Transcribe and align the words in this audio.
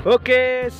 Oke, 0.00 0.72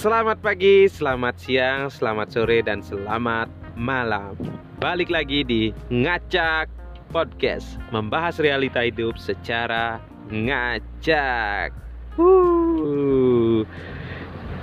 selamat 0.00 0.40
pagi, 0.40 0.88
selamat 0.88 1.36
siang, 1.36 1.92
selamat 1.92 2.32
sore, 2.32 2.64
dan 2.64 2.80
selamat 2.80 3.44
malam. 3.76 4.40
Balik 4.80 5.12
lagi 5.12 5.44
di 5.44 5.68
Ngacak 5.92 6.72
Podcast, 7.12 7.76
membahas 7.92 8.40
realita 8.40 8.80
hidup 8.80 9.20
secara 9.20 10.00
ngacak. 10.32 11.76
Uh, 12.16 13.68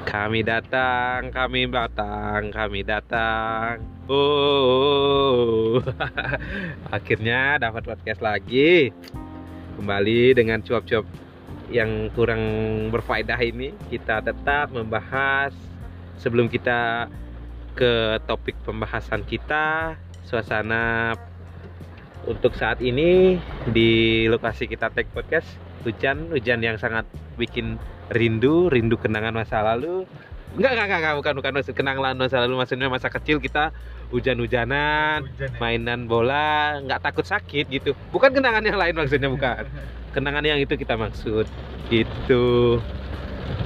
kami 0.09 0.41
datang, 0.41 1.29
kami 1.29 1.69
datang, 1.69 2.49
kami 2.49 2.81
datang. 2.81 3.85
Oh, 4.09 5.77
akhirnya 6.89 7.61
dapat 7.61 7.85
podcast 7.85 8.25
lagi. 8.25 8.89
Kembali 9.77 10.33
dengan 10.33 10.65
cuap-cuap 10.65 11.24
yang 11.69 12.13
kurang 12.13 12.41
berfaedah 12.93 13.39
ini 13.41 13.73
kita 13.89 14.21
tetap 14.21 14.69
membahas 14.71 15.53
sebelum 16.21 16.47
kita 16.47 17.09
ke 17.75 18.17
topik 18.25 18.55
pembahasan 18.63 19.21
kita. 19.27 19.97
Suasana 20.25 21.13
untuk 22.25 22.57
saat 22.57 22.81
ini 22.81 23.37
di 23.69 24.25
lokasi 24.25 24.65
kita 24.65 24.89
take 24.89 25.09
podcast 25.13 25.45
hujan 25.85 26.33
hujan 26.33 26.65
yang 26.65 26.81
sangat 26.81 27.05
bikin 27.37 27.77
rindu 28.09 28.73
rindu 28.73 28.97
kenangan 28.97 29.37
masa 29.37 29.61
lalu 29.61 30.09
enggak 30.53 30.71
enggak 30.77 30.85
enggak, 30.85 30.99
enggak. 31.01 31.15
Bukan 31.17 31.33
bukan. 31.41 31.51
Maksud 31.57 31.73
kenangan 31.73 32.15
masa 32.15 32.37
lalu 32.45 32.55
maksudnya 32.61 32.87
masa 32.87 33.07
kecil 33.09 33.41
kita 33.41 33.73
hujan-hujanan 34.13 35.25
Hujan 35.25 35.49
ya? 35.49 35.57
mainan 35.57 36.05
bola 36.05 36.77
nggak 36.85 37.01
takut 37.01 37.25
sakit 37.25 37.65
gitu. 37.73 37.97
Bukan 38.13 38.29
kenangan 38.29 38.61
yang 38.61 38.77
lain 38.77 38.93
maksudnya 38.93 39.29
bukan. 39.31 39.65
Kenangan 40.15 40.47
yang 40.47 40.63
itu 40.63 40.79
kita 40.79 40.95
maksud 40.95 41.43
gitu. 41.91 42.79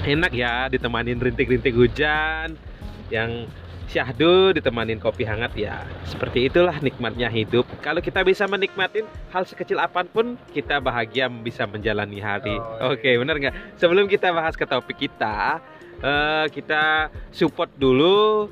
Enak 0.01 0.33
ya 0.33 0.65
ditemanin 0.65 1.21
rintik-rintik 1.21 1.77
hujan 1.77 2.57
yang 3.13 3.45
syahdu 3.89 4.53
ditemanin 4.53 5.01
kopi 5.01 5.25
hangat 5.25 5.53
ya. 5.57 5.85
Seperti 6.05 6.49
itulah 6.49 6.77
nikmatnya 6.81 7.29
hidup. 7.29 7.65
Kalau 7.81 8.01
kita 8.01 8.21
bisa 8.21 8.45
menikmatin 8.45 9.05
hal 9.33 9.43
sekecil 9.45 9.81
apa 9.81 10.05
pun 10.05 10.37
kita 10.53 10.77
bahagia 10.77 11.25
bisa 11.29 11.65
menjalani 11.65 12.21
hari. 12.21 12.53
Oh, 12.57 12.93
iya. 12.93 12.97
oke 12.97 13.11
bener 13.25 13.35
nggak? 13.41 13.55
Sebelum 13.81 14.05
kita 14.05 14.29
bahas 14.29 14.53
ke 14.53 14.65
topik 14.69 14.97
kita 15.09 15.57
eh, 16.03 16.45
kita 16.51 17.13
support 17.31 17.71
dulu 17.75 18.47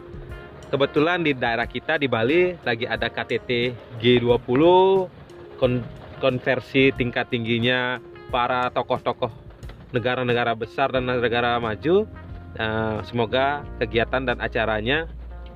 kebetulan 0.67 1.23
di 1.23 1.31
daerah 1.31 1.67
kita 1.67 1.95
di 1.95 2.07
Bali 2.11 2.55
lagi 2.63 2.83
ada 2.83 3.07
KTT 3.07 3.73
G20 4.03 4.61
kon- 5.59 5.87
konversi 6.17 6.91
tingkat 6.93 7.29
tingginya 7.29 8.01
para 8.27 8.67
tokoh-tokoh 8.73 9.31
negara-negara 9.95 10.51
besar 10.57 10.91
dan 10.91 11.07
negara 11.07 11.55
maju. 11.61 12.03
Eh, 12.57 12.97
semoga 13.05 13.61
kegiatan 13.77 14.25
dan 14.25 14.41
acaranya 14.41 15.05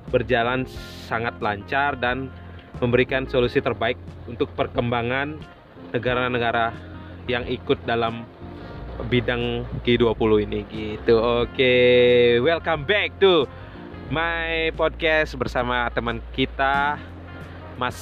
berjalan 0.08 0.64
sangat 1.06 1.34
lancar 1.42 1.98
dan 1.98 2.30
memberikan 2.78 3.26
solusi 3.26 3.58
terbaik 3.58 3.98
untuk 4.30 4.50
perkembangan 4.54 5.38
negara-negara 5.90 6.72
yang 7.26 7.46
ikut 7.46 7.78
dalam 7.86 8.26
bidang 9.08 9.64
G20 9.82 10.30
ini 10.44 10.60
gitu. 10.68 11.16
Oke, 11.16 11.74
welcome 12.44 12.84
back 12.84 13.16
to 13.16 13.48
my 14.12 14.68
podcast 14.76 15.32
bersama 15.40 15.88
teman 15.88 16.20
kita 16.36 17.00
Mas 17.80 17.96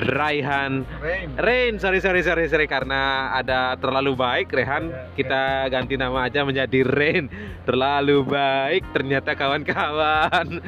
Raihan. 0.00 0.88
Rain. 1.04 1.28
Rain, 1.36 1.72
sorry 1.76 2.00
sorry 2.00 2.24
sorry 2.24 2.48
sorry 2.48 2.64
karena 2.64 3.28
ada 3.36 3.76
terlalu 3.76 4.16
baik 4.16 4.48
Rehan. 4.48 4.88
Ya, 4.88 5.12
kita 5.12 5.42
ganti 5.68 6.00
nama 6.00 6.24
aja 6.26 6.48
menjadi 6.48 6.80
Rain 6.80 7.28
terlalu 7.68 8.24
baik 8.24 8.88
ternyata 8.96 9.36
kawan-kawan. 9.36 10.64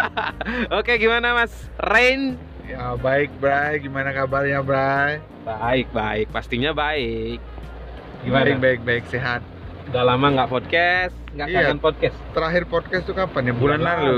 Oke 0.78 0.98
gimana 0.98 1.38
Mas 1.38 1.54
Rain 1.78 2.34
Ya 2.64 2.96
baik 2.96 3.28
Bray, 3.44 3.76
gimana 3.76 4.08
kabarnya 4.10 4.64
Bray? 4.64 5.20
baik 5.44 5.92
baik. 5.92 6.32
Pastinya 6.32 6.72
Baik 6.72 7.38
gimana 8.24 8.56
baik 8.56 8.80
baik 8.82 9.04
sehat. 9.06 9.40
udah 9.84 10.00
lama 10.02 10.26
nggak 10.32 10.48
podcast 10.48 11.12
nggak 11.30 11.46
Iya. 11.46 11.58
kangen 11.62 11.78
podcast 11.78 12.16
Terakhir 12.32 12.62
podcast 12.64 13.02
tuh 13.04 13.12
kapan 13.12 13.42
ya? 13.44 13.54
Bulan 13.54 13.80
lalu. 13.80 14.16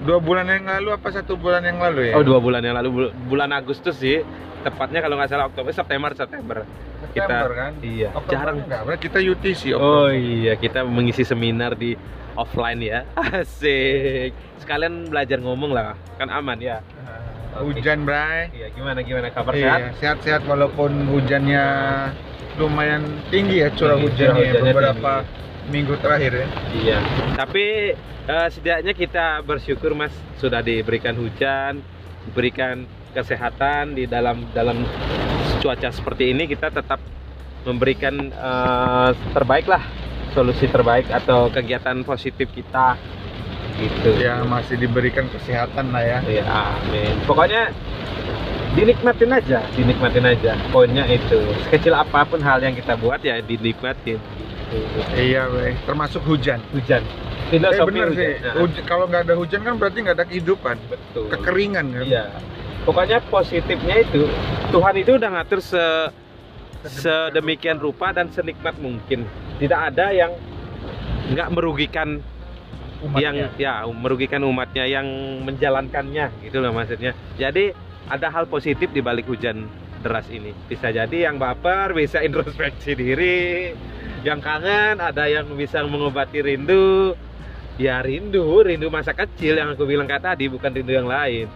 Dua 0.00 0.18
bulan 0.18 0.46
yang 0.46 0.64
lalu 0.64 0.88
apa 0.90 1.08
satu 1.10 1.34
bulan 1.34 1.60
yang 1.60 1.78
lalu 1.78 2.08
ya? 2.08 2.14
oh 2.14 2.22
dua 2.22 2.38
bulan 2.38 2.60
yang 2.60 2.74
lalu 2.74 2.88
bul- 2.90 3.14
bulan 3.26 3.50
Agustus 3.50 3.96
sih 3.96 4.22
tepatnya 4.60 4.98
kalau 4.98 5.16
nggak 5.16 5.28
salah 5.28 5.46
Oktober 5.46 5.70
September 5.70 6.10
September 6.12 6.62
September 7.04 7.48
kan? 7.52 7.72
iya 7.80 8.08
Oktober 8.10 8.32
jarang 8.34 8.56
enggak, 8.60 8.98
kita 8.98 9.18
UTC 9.20 9.62
Oh 9.72 10.06
Oktober. 10.06 10.14
iya, 10.14 10.52
kita 10.54 10.80
mengisi 10.82 11.22
seminar 11.22 11.74
di 11.74 11.94
offline 12.34 12.80
ya. 12.80 13.00
Asik. 13.34 14.30
Sekalian 14.56 15.06
belajar 15.06 15.38
ngomong 15.38 15.70
lah, 15.70 15.94
kan 16.14 16.26
aman 16.28 16.58
ya. 16.58 16.82
Hujan 17.54 18.02
Bray. 18.02 18.50
Iya, 18.50 18.66
gimana 18.72 18.98
gimana 19.00 19.30
kabar 19.30 19.54
sehat? 19.54 19.78
Iya, 19.78 19.90
sehat-sehat 19.96 20.42
walaupun 20.44 20.90
hujannya 21.06 21.64
lumayan 22.58 23.02
tinggi 23.28 23.62
ya 23.66 23.68
curah 23.74 23.98
Tinggi, 23.98 24.06
hujannya 24.14 24.30
curah 24.30 24.46
hujannya 24.46 24.72
beberapa 24.72 25.12
minggu 25.72 25.94
terakhir 25.98 26.32
ya. 26.32 26.46
Iya. 26.76 26.98
Tapi 27.34 27.64
eh, 28.28 28.48
setidaknya 28.52 28.92
kita 28.92 29.26
bersyukur 29.42 29.96
Mas 29.96 30.12
sudah 30.38 30.60
diberikan 30.60 31.16
hujan, 31.16 31.80
diberikan 32.30 32.84
kesehatan 33.14 33.94
di 33.94 34.04
dalam 34.10 34.44
dalam 34.50 34.82
cuaca 35.62 35.88
seperti 35.88 36.34
ini 36.34 36.44
kita 36.50 36.68
tetap 36.70 37.00
memberikan 37.64 38.30
eh, 38.30 39.10
terbaik 39.32 39.66
lah 39.66 39.82
solusi 40.34 40.66
terbaik 40.66 41.08
atau 41.08 41.46
kegiatan 41.48 42.02
positif 42.02 42.50
kita 42.50 42.98
gitu. 43.78 44.18
Ya 44.18 44.42
masih 44.46 44.78
diberikan 44.78 45.26
kesehatan 45.30 45.90
lah 45.90 46.02
ya. 46.02 46.18
Iya, 46.26 46.44
amin. 46.46 47.14
Pokoknya 47.26 47.70
dinikmatin 48.74 49.30
aja, 49.30 49.58
dinikmatin 49.74 50.24
aja. 50.26 50.52
Poinnya 50.70 51.06
itu. 51.06 51.38
Sekecil 51.66 51.94
apa 51.94 52.26
pun 52.26 52.42
hal 52.42 52.58
yang 52.58 52.74
kita 52.74 52.98
buat 52.98 53.22
ya 53.22 53.38
dinikmatin. 53.40 54.18
Iya, 55.14 55.46
Bray. 55.46 55.78
Termasuk 55.86 56.26
hujan. 56.26 56.58
Hujan. 56.74 57.02
Eh 57.54 57.60
Filosofi 57.60 57.86
bener 57.94 58.08
hujan. 58.10 58.18
sih. 58.18 58.32
Nah, 58.42 58.54
Huj- 58.58 58.82
kalau 58.88 59.04
nggak 59.06 59.22
ada 59.30 59.34
hujan 59.38 59.60
kan 59.62 59.74
berarti 59.78 59.98
nggak 60.02 60.16
ada 60.18 60.26
kehidupan. 60.26 60.76
betul. 60.90 61.24
Kekeringan 61.30 61.86
kan. 61.94 62.02
Iya. 62.02 62.24
Pokoknya 62.84 63.18
positifnya 63.32 64.02
itu 64.02 64.28
Tuhan 64.68 64.94
itu 64.98 65.16
udah 65.16 65.30
ngatur 65.40 65.60
se 65.62 65.84
sedemikian 66.84 67.80
rupa 67.80 68.12
dan 68.12 68.28
senikmat 68.28 68.76
mungkin. 68.76 69.24
Tidak 69.56 69.80
ada 69.94 70.10
yang 70.10 70.34
nggak 71.32 71.48
merugikan 71.54 72.20
yang 73.20 73.36
ya 73.60 73.84
merugikan 73.86 74.40
umatnya 74.44 74.84
yang 74.88 75.04
menjalankannya 75.44 76.32
gitu 76.40 76.56
loh 76.56 76.72
maksudnya 76.72 77.12
jadi 77.36 77.76
ada 78.08 78.28
hal 78.28 78.44
positif 78.46 78.92
di 78.92 79.00
balik 79.00 79.24
hujan 79.24 79.64
deras 80.00 80.28
ini. 80.28 80.52
Bisa 80.68 80.92
jadi 80.92 81.30
yang 81.30 81.40
baper 81.40 81.96
bisa 81.96 82.20
introspeksi 82.20 82.92
diri. 82.92 83.72
Yang 84.24 84.40
kangen 84.40 85.00
ada 85.00 85.28
yang 85.28 85.48
bisa 85.52 85.84
mengobati 85.84 86.40
rindu. 86.40 87.16
Ya 87.76 87.98
rindu 88.00 88.62
rindu 88.62 88.86
masa 88.86 89.10
kecil 89.12 89.58
yang 89.58 89.74
aku 89.74 89.82
bilang 89.84 90.06
kayak 90.06 90.22
tadi 90.22 90.46
bukan 90.46 90.70
rindu 90.70 90.92
yang 90.94 91.08
lain. 91.08 91.48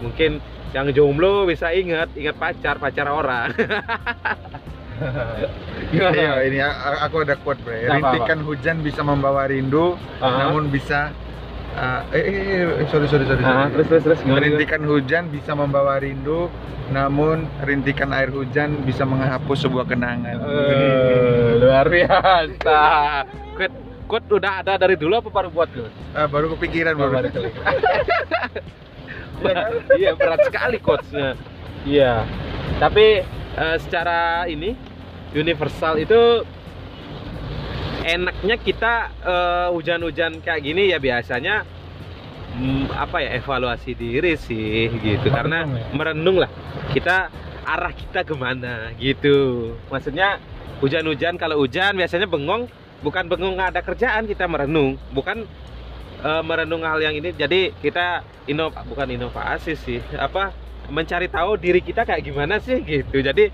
Mungkin 0.00 0.40
yang 0.72 0.86
jomblo 0.92 1.44
bisa 1.44 1.72
ingat 1.72 2.12
ingat 2.14 2.36
pacar 2.36 2.78
pacar 2.78 3.06
orang. 3.08 3.52
Iya, 5.94 6.42
ini 6.42 6.58
aku 6.58 7.22
ada 7.22 7.38
quote, 7.38 7.62
Bre. 7.62 7.86
Rintikan 7.86 8.42
hujan 8.42 8.82
bisa 8.82 9.06
membawa 9.06 9.46
rindu, 9.46 9.94
Ah. 10.18 10.42
namun 10.50 10.68
bisa 10.68 11.14
uh, 11.78 12.00
eh, 12.12 12.22
eh, 12.22 12.82
eh, 12.82 12.86
sorry 12.90 13.06
sorry 13.06 13.24
sorry. 13.24 13.42
Sorry. 13.42 13.70
terus 13.74 13.86
terus 13.86 14.02
terus 14.04 14.18
gimana, 14.20 14.42
gimana? 14.42 14.46
Rintikan 14.58 14.82
hujan 14.84 15.24
bisa 15.30 15.52
membawa 15.54 16.02
rindu, 16.02 16.50
namun 16.90 17.46
rintikan 17.62 18.10
air 18.10 18.28
hujan 18.34 18.82
bisa 18.82 19.06
menghapus 19.06 19.64
sebuah 19.66 19.86
kenangan. 19.86 20.36
Eh, 20.42 21.62
luar 21.62 21.86
biasa. 21.86 22.78
Quote, 23.54 23.76
quote 24.10 24.28
udah 24.42 24.64
ada 24.64 24.74
dari 24.76 24.98
dulu 24.98 25.22
apa 25.22 25.30
baru 25.30 25.48
buat 25.54 25.68
tuh? 25.70 25.88
Ah, 26.12 26.26
baru 26.26 26.54
kepikiran 26.58 26.98
baru. 26.98 27.22
Iya 29.38 29.54
kan? 29.54 29.70
iya 30.02 30.10
berat 30.18 30.42
sekali 30.50 30.82
quotesnya. 30.82 31.38
Iya. 31.86 32.26
Tapi 32.82 33.22
eh, 33.54 33.76
secara 33.78 34.50
ini 34.50 34.74
universal 35.30 36.02
itu 36.02 36.42
enaknya 38.08 38.56
kita 38.56 38.92
eh, 39.20 39.68
hujan-hujan 39.76 40.40
kayak 40.40 40.64
gini 40.64 40.88
ya 40.88 40.96
biasanya 40.96 41.68
mm, 42.56 42.88
apa 42.96 43.20
ya 43.20 43.30
evaluasi 43.36 43.92
diri 43.92 44.34
sih 44.40 44.88
gitu. 45.04 45.28
Karena 45.28 45.68
Merenung 45.68 45.76
ya? 45.76 45.92
merenung 45.92 46.36
lah. 46.40 46.50
Kita 46.96 47.28
arah 47.68 47.92
kita 47.92 48.24
ke 48.24 48.32
mana 48.32 48.96
gitu. 48.96 49.70
Maksudnya 49.92 50.40
hujan-hujan 50.80 51.36
kalau 51.36 51.60
hujan 51.60 51.92
biasanya 51.94 52.24
bengong. 52.24 52.66
Bukan 52.98 53.30
bengong 53.30 53.54
nggak 53.54 53.78
ada 53.78 53.82
kerjaan 53.84 54.24
kita 54.24 54.48
merenung. 54.48 54.96
Bukan 55.12 55.44
eh, 56.24 56.42
merenung 56.42 56.82
hal 56.88 56.98
yang 57.04 57.12
ini. 57.12 57.36
Jadi 57.36 57.76
kita 57.84 58.24
inov 58.48 58.72
bukan 58.88 59.12
inovasi 59.12 59.76
sih 59.76 60.00
apa 60.16 60.56
mencari 60.88 61.28
tahu 61.28 61.60
diri 61.60 61.84
kita 61.84 62.08
kayak 62.08 62.24
gimana 62.24 62.56
sih 62.64 62.80
gitu. 62.80 63.20
Jadi 63.20 63.52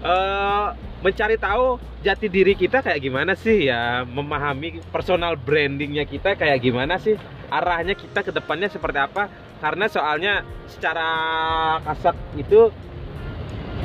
eh 0.00 0.66
mencari 1.00 1.36
tahu 1.40 1.80
jati 2.00 2.28
diri 2.28 2.56
kita 2.56 2.80
kayak 2.80 3.00
gimana 3.00 3.32
sih? 3.36 3.68
Ya 3.68 4.04
memahami 4.04 4.80
personal 4.88 5.36
brandingnya 5.36 6.04
kita 6.08 6.36
kayak 6.36 6.60
gimana 6.60 6.96
sih? 6.96 7.16
Arahnya 7.52 7.92
kita 7.96 8.24
ke 8.24 8.32
depannya 8.32 8.68
seperti 8.72 8.98
apa? 9.00 9.28
Karena 9.60 9.88
soalnya 9.92 10.44
secara 10.68 11.08
kasat 11.84 12.16
itu 12.36 12.72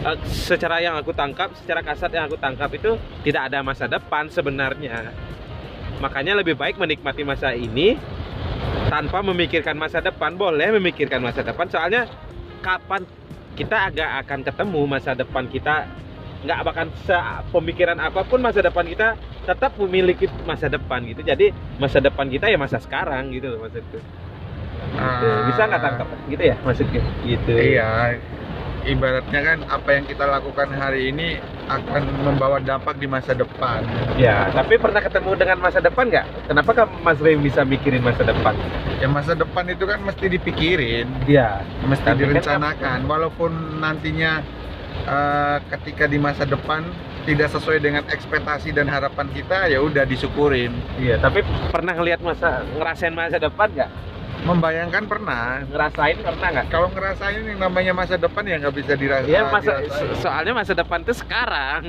eh, 0.07 0.17
secara 0.31 0.79
yang 0.79 0.95
aku 0.95 1.11
tangkap 1.11 1.51
secara 1.59 1.83
kasat 1.83 2.11
yang 2.15 2.31
aku 2.31 2.39
tangkap 2.39 2.71
itu 2.71 2.95
tidak 3.27 3.51
ada 3.51 3.59
masa 3.63 3.87
depan 3.87 4.31
sebenarnya. 4.31 5.11
Makanya 5.99 6.39
lebih 6.39 6.59
baik 6.59 6.75
menikmati 6.79 7.23
masa 7.23 7.55
ini 7.55 7.99
tanpa 8.87 9.19
memikirkan 9.19 9.75
masa 9.75 9.99
depan. 9.99 10.35
Boleh 10.35 10.75
memikirkan 10.79 11.19
masa 11.19 11.43
depan 11.43 11.67
soalnya 11.67 12.07
kapan 12.63 13.03
kita 13.55 13.87
agak 13.87 14.09
akan 14.27 14.39
ketemu 14.43 14.81
masa 14.83 15.11
depan 15.15 15.47
kita 15.47 15.87
nggak 16.45 16.59
bahkan 16.63 16.87
pemikiran 17.49 17.97
apa 17.97 18.21
pun 18.21 18.39
masa 18.39 18.61
depan 18.61 18.85
kita 18.85 19.17
tetap 19.43 19.73
memiliki 19.81 20.29
masa 20.45 20.69
depan 20.69 21.01
gitu. 21.09 21.25
Jadi 21.25 21.49
masa 21.81 21.97
depan 21.99 22.29
kita 22.29 22.47
ya 22.47 22.57
masa 22.57 22.77
sekarang 22.77 23.33
gitu 23.33 23.49
loh 23.49 23.65
maksudku 23.65 23.99
Gitu. 24.95 25.29
bisa 25.51 25.61
nggak 25.67 25.81
tangkap 25.81 26.07
gitu 26.29 26.43
ya 26.45 26.55
maksudnya 26.63 27.01
gitu. 27.25 27.51
Iya, 27.51 28.15
ibaratnya 28.85 29.39
kan 29.43 29.57
apa 29.67 29.89
yang 29.91 30.05
kita 30.07 30.23
lakukan 30.23 30.69
hari 30.71 31.11
ini 31.11 31.41
akan 31.67 32.03
membawa 32.23 32.61
dampak 32.61 32.95
di 32.95 33.07
masa 33.09 33.33
depan. 33.33 33.81
ya 34.15 34.47
tapi 34.53 34.77
pernah 34.79 35.01
ketemu 35.03 35.35
dengan 35.35 35.57
masa 35.59 35.83
depan 35.83 36.07
nggak? 36.07 36.25
Kenapa 36.47 36.71
kan 36.71 36.87
Mas 37.03 37.19
Rey 37.19 37.35
bisa 37.35 37.65
mikirin 37.67 38.05
masa 38.05 38.23
depan? 38.23 38.55
Ya 39.01 39.07
masa 39.11 39.33
depan 39.35 39.67
itu 39.67 39.83
kan 39.83 39.99
mesti 39.99 40.25
dipikirin, 40.31 41.07
Iya. 41.27 41.59
Mesti 41.83 42.05
Tapi 42.05 42.15
kan 42.15 42.19
direncanakan. 42.31 42.99
Walaupun 43.09 43.51
nantinya 43.83 44.39
eh, 45.05 45.57
ketika 45.69 46.05
di 46.05 46.17
masa 46.17 46.43
depan 46.43 46.81
tidak 47.23 47.49
sesuai 47.49 47.79
dengan 47.79 48.03
ekspektasi 48.05 48.69
dan 48.69 48.85
harapan 48.85 49.25
kita, 49.29 49.65
ya 49.65 49.79
udah 49.79 50.03
disyukurin. 50.03 50.69
iya 50.95 51.17
tapi 51.17 51.41
pernah 51.69 51.93
ngelihat 51.93 52.21
masa 52.21 52.61
ngerasain 52.71 53.11
masa 53.11 53.37
depan 53.37 53.69
nggak 53.71 53.91
Membayangkan 54.45 55.09
pernah. 55.09 55.65
ngerasain 55.65 56.21
pernah 56.21 56.47
nggak 56.51 56.67
Kalau 56.69 56.87
ngerasain 56.87 57.41
yang 57.41 57.57
namanya 57.57 57.93
masa 57.93 58.13
depan 58.13 58.45
ya 58.45 58.61
nggak 58.61 58.75
bisa 58.75 58.93
dirasa. 58.93 59.25
Iya 59.25 59.41
masa 59.47 59.73
dirasain. 59.79 59.89
so- 59.89 60.21
soalnya 60.21 60.53
masa 60.53 60.73
depan 60.73 61.01
itu 61.01 61.13
sekarang 61.15 61.83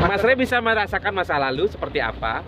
Mas 0.00 0.22
Rey 0.22 0.32
bisa 0.34 0.56
merasakan 0.58 1.12
masa 1.12 1.36
lalu 1.36 1.66
seperti 1.66 1.98
apa, 1.98 2.40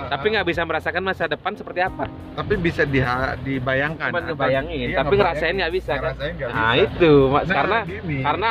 Tapi 0.00 0.26
nggak 0.30 0.46
bisa 0.46 0.62
merasakan 0.62 1.02
masa 1.02 1.24
depan 1.26 1.52
seperti 1.52 1.80
apa. 1.80 2.06
tapi 2.38 2.54
bisa 2.54 2.86
diha- 2.86 3.34
dibayangkan. 3.36 4.08
Cuma 4.08 4.22
ngebayangin, 4.22 4.86
Iya, 4.88 5.02
tapi 5.02 5.14
ngerasain 5.16 5.54
nggak 5.56 5.72
bisa 5.74 5.92
kan? 5.92 6.14
Ngerasain 6.14 6.34
Nah 6.38 6.46
bisa. 6.70 6.84
itu, 6.86 7.12
Mas, 7.26 7.42
Nah, 7.42 7.54
karena 7.56 7.78
gini. 7.82 8.18
karena 8.22 8.50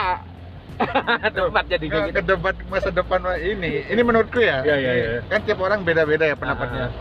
debat 1.34 1.66
jadi 1.66 1.86
Ke- 1.86 1.96
gitu. 2.04 2.14
ke 2.14 2.22
debat 2.24 2.56
masa 2.68 2.90
depan 2.92 3.18
ini 3.40 3.82
ini 3.84 4.02
menurutku 4.04 4.38
ya 4.38 4.62
Iya, 4.62 4.76
iya, 4.76 4.92
iya. 4.94 5.20
kan 5.26 5.40
tiap 5.42 5.58
orang 5.58 5.82
beda-beda 5.82 6.22
ya 6.24 6.36
pendapatnya 6.36 6.92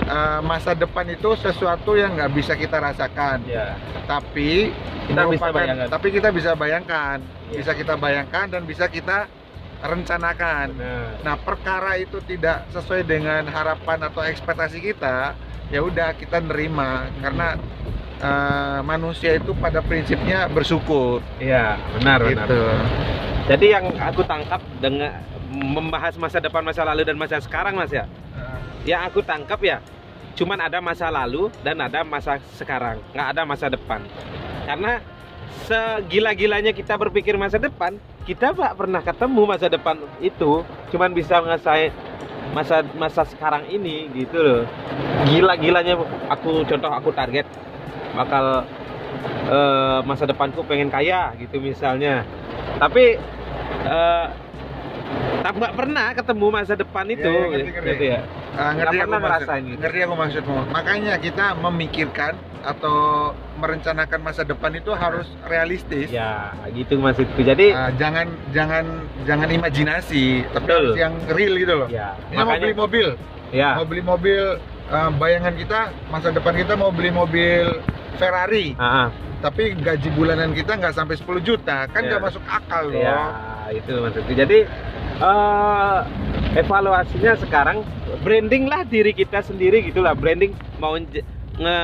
Eh, 0.00 0.40
masa 0.40 0.72
depan 0.72 1.04
itu 1.06 1.36
sesuatu 1.36 1.92
yang 1.92 2.14
nggak 2.14 2.32
bisa 2.32 2.54
kita 2.54 2.78
rasakan 2.78 3.44
Ya, 3.44 3.76
tapi 4.06 4.72
Kita 5.04 5.22
bisa 5.26 5.48
bayangkan. 5.50 5.88
tapi 5.90 6.08
kita 6.08 6.28
bisa 6.30 6.50
bayangkan 6.54 7.18
Iya. 7.50 7.56
bisa 7.58 7.72
kita 7.74 7.94
bayangkan 7.94 8.46
dan 8.46 8.62
bisa 8.62 8.84
kita 8.86 9.28
rencanakan 9.80 10.66
benar. 10.74 11.06
nah 11.22 11.34
perkara 11.38 11.94
itu 11.96 12.18
tidak 12.24 12.66
sesuai 12.70 13.02
dengan 13.02 13.46
harapan 13.46 13.98
atau 14.04 14.22
ekspektasi 14.22 14.82
kita 14.82 15.38
ya 15.68 15.80
udah 15.80 16.16
kita 16.16 16.40
nerima 16.40 17.06
karena 17.20 17.54
eh, 18.18 18.80
manusia 18.82 19.38
itu 19.38 19.54
pada 19.54 19.78
prinsipnya 19.78 20.48
bersyukur 20.50 21.22
Iya, 21.38 21.78
benar 21.98 22.18
benar. 22.24 22.46
gitu 22.48 22.62
Jadi 23.48 23.66
yang 23.72 23.84
aku 23.96 24.20
tangkap 24.28 24.60
dengan 24.76 25.24
membahas 25.48 26.12
masa 26.20 26.36
depan, 26.36 26.60
masa 26.60 26.84
lalu 26.84 27.00
dan 27.00 27.16
masa 27.16 27.40
sekarang, 27.40 27.80
Mas 27.80 27.88
ya. 27.88 28.04
Yang 28.84 29.00
aku 29.08 29.20
tangkap 29.24 29.56
ya, 29.64 29.80
cuman 30.36 30.60
ada 30.60 30.84
masa 30.84 31.08
lalu 31.08 31.48
dan 31.64 31.80
ada 31.80 32.04
masa 32.04 32.36
sekarang, 32.60 33.00
nggak 33.16 33.28
ada 33.32 33.42
masa 33.48 33.72
depan. 33.72 34.04
Karena 34.68 35.00
segila-gilanya 35.68 36.72
kita 36.72 36.96
berpikir 36.96 37.36
masa 37.36 37.60
depan, 37.60 38.00
kita 38.24 38.56
nggak 38.56 38.74
pernah 38.76 39.00
ketemu 39.04 39.42
masa 39.44 39.66
depan 39.68 40.00
itu, 40.24 40.64
cuman 40.92 41.10
bisa 41.12 41.44
ngasih 41.44 41.92
masa 42.56 42.80
masa 42.96 43.22
sekarang 43.28 43.68
ini 43.68 44.08
gitu 44.16 44.40
loh. 44.40 44.62
Gila-gilanya 45.28 46.00
aku 46.32 46.64
contoh 46.64 46.88
aku 46.88 47.12
target 47.12 47.44
bakal 48.16 48.64
eh, 49.52 50.00
masa 50.08 50.24
depanku 50.24 50.64
pengen 50.64 50.88
kaya 50.88 51.36
gitu 51.36 51.60
misalnya. 51.60 52.24
Tapi 52.80 53.20
eh 53.84 54.26
tak 55.38 55.52
nggak 55.54 55.74
pernah 55.74 56.06
ketemu 56.12 56.46
masa 56.50 56.74
depan 56.74 57.04
itu 57.06 57.22
Iya, 57.24 57.38
iya, 57.38 57.46
ngerti, 57.48 57.70
ngerti. 57.70 57.88
gitu 57.88 58.04
ya. 58.06 58.20
Ah, 58.50 58.70
ngerti 58.72 58.86
aku 58.90 59.00
pernah 59.00 59.20
ngerasain 59.20 59.62
gitu. 59.64 59.78
ngerti 59.80 59.98
aku 60.00 60.14
maksudmu. 60.16 60.56
Makanya 60.68 61.14
kita 61.16 61.44
memikirkan 61.56 62.32
atau 62.60 62.96
merencanakan 63.54 64.20
masa 64.20 64.42
depan 64.42 64.72
itu 64.72 64.90
harus 64.92 65.26
realistis. 65.44 66.10
Ya, 66.10 66.52
gitu 66.68 66.98
maksudku. 66.98 67.40
Jadi 67.40 67.70
Ah, 67.70 67.94
jangan 67.94 68.26
jangan 68.50 68.84
jangan 69.24 69.48
imajinasi, 69.48 70.24
tapi 70.48 70.64
Betul. 70.64 70.82
harus 70.84 70.98
yang 70.98 71.14
real 71.28 71.54
gitu 71.56 71.74
loh. 71.76 71.88
ya, 71.88 72.18
Ini 72.28 72.36
mau 72.36 72.56
beli 72.56 72.74
mobil, 72.74 73.06
ya. 73.50 73.70
mau 73.74 73.86
beli 73.86 74.02
mobil 74.02 74.42
ah, 74.88 75.08
bayangan 75.08 75.54
kita 75.54 75.78
masa 76.08 76.28
depan 76.28 76.52
kita 76.56 76.74
mau 76.74 76.90
beli 76.90 77.08
mobil 77.08 77.78
Ferrari, 78.16 78.74
Ah, 78.74 79.06
ah. 79.06 79.08
tapi 79.38 79.70
gaji 79.72 80.08
bulanan 80.10 80.50
kita 80.50 80.74
nggak 80.74 80.92
sampai 80.92 81.14
10 81.14 81.38
juta, 81.40 81.86
kan 81.86 82.02
Iya. 82.02 82.08
nggak 82.10 82.22
masuk 82.24 82.42
akal 82.42 82.90
loh. 82.90 82.98
Ya, 82.98 83.22
itu 83.70 83.92
maksudku. 83.94 84.32
Jadi 84.34 84.66
eh 85.18 85.98
evaluasinya 86.56 87.34
sekarang 87.36 87.82
branding 88.22 88.66
lah 88.66 88.82
diri 88.82 89.10
kita 89.10 89.42
sendiri 89.42 89.82
gitulah. 89.84 90.14
Branding 90.14 90.54
mau 90.78 90.94
nge 90.94 91.78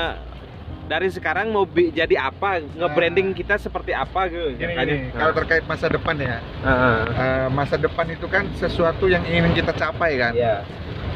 dari 0.85 1.09
sekarang 1.09 1.49
mau 1.49 1.65
bi- 1.65 1.89
jadi 1.89 2.29
apa, 2.29 2.61
nge-branding 2.61 3.33
kita 3.33 3.57
seperti 3.57 3.97
apa 3.97 4.29
gitu. 4.29 4.53
Gini, 4.53 4.77
gini, 4.77 4.97
kalau 5.17 5.33
terkait 5.33 5.65
masa 5.65 5.89
depan 5.89 6.13
ya, 6.21 6.45
ah, 6.61 6.69
ah. 6.69 6.97
ah, 7.17 7.47
masa 7.49 7.81
depan 7.81 8.05
itu 8.13 8.29
kan 8.29 8.45
sesuatu 8.61 9.09
yang 9.09 9.25
ingin 9.25 9.57
kita 9.57 9.73
capai 9.73 10.21
kan. 10.21 10.37
ya, 10.37 10.61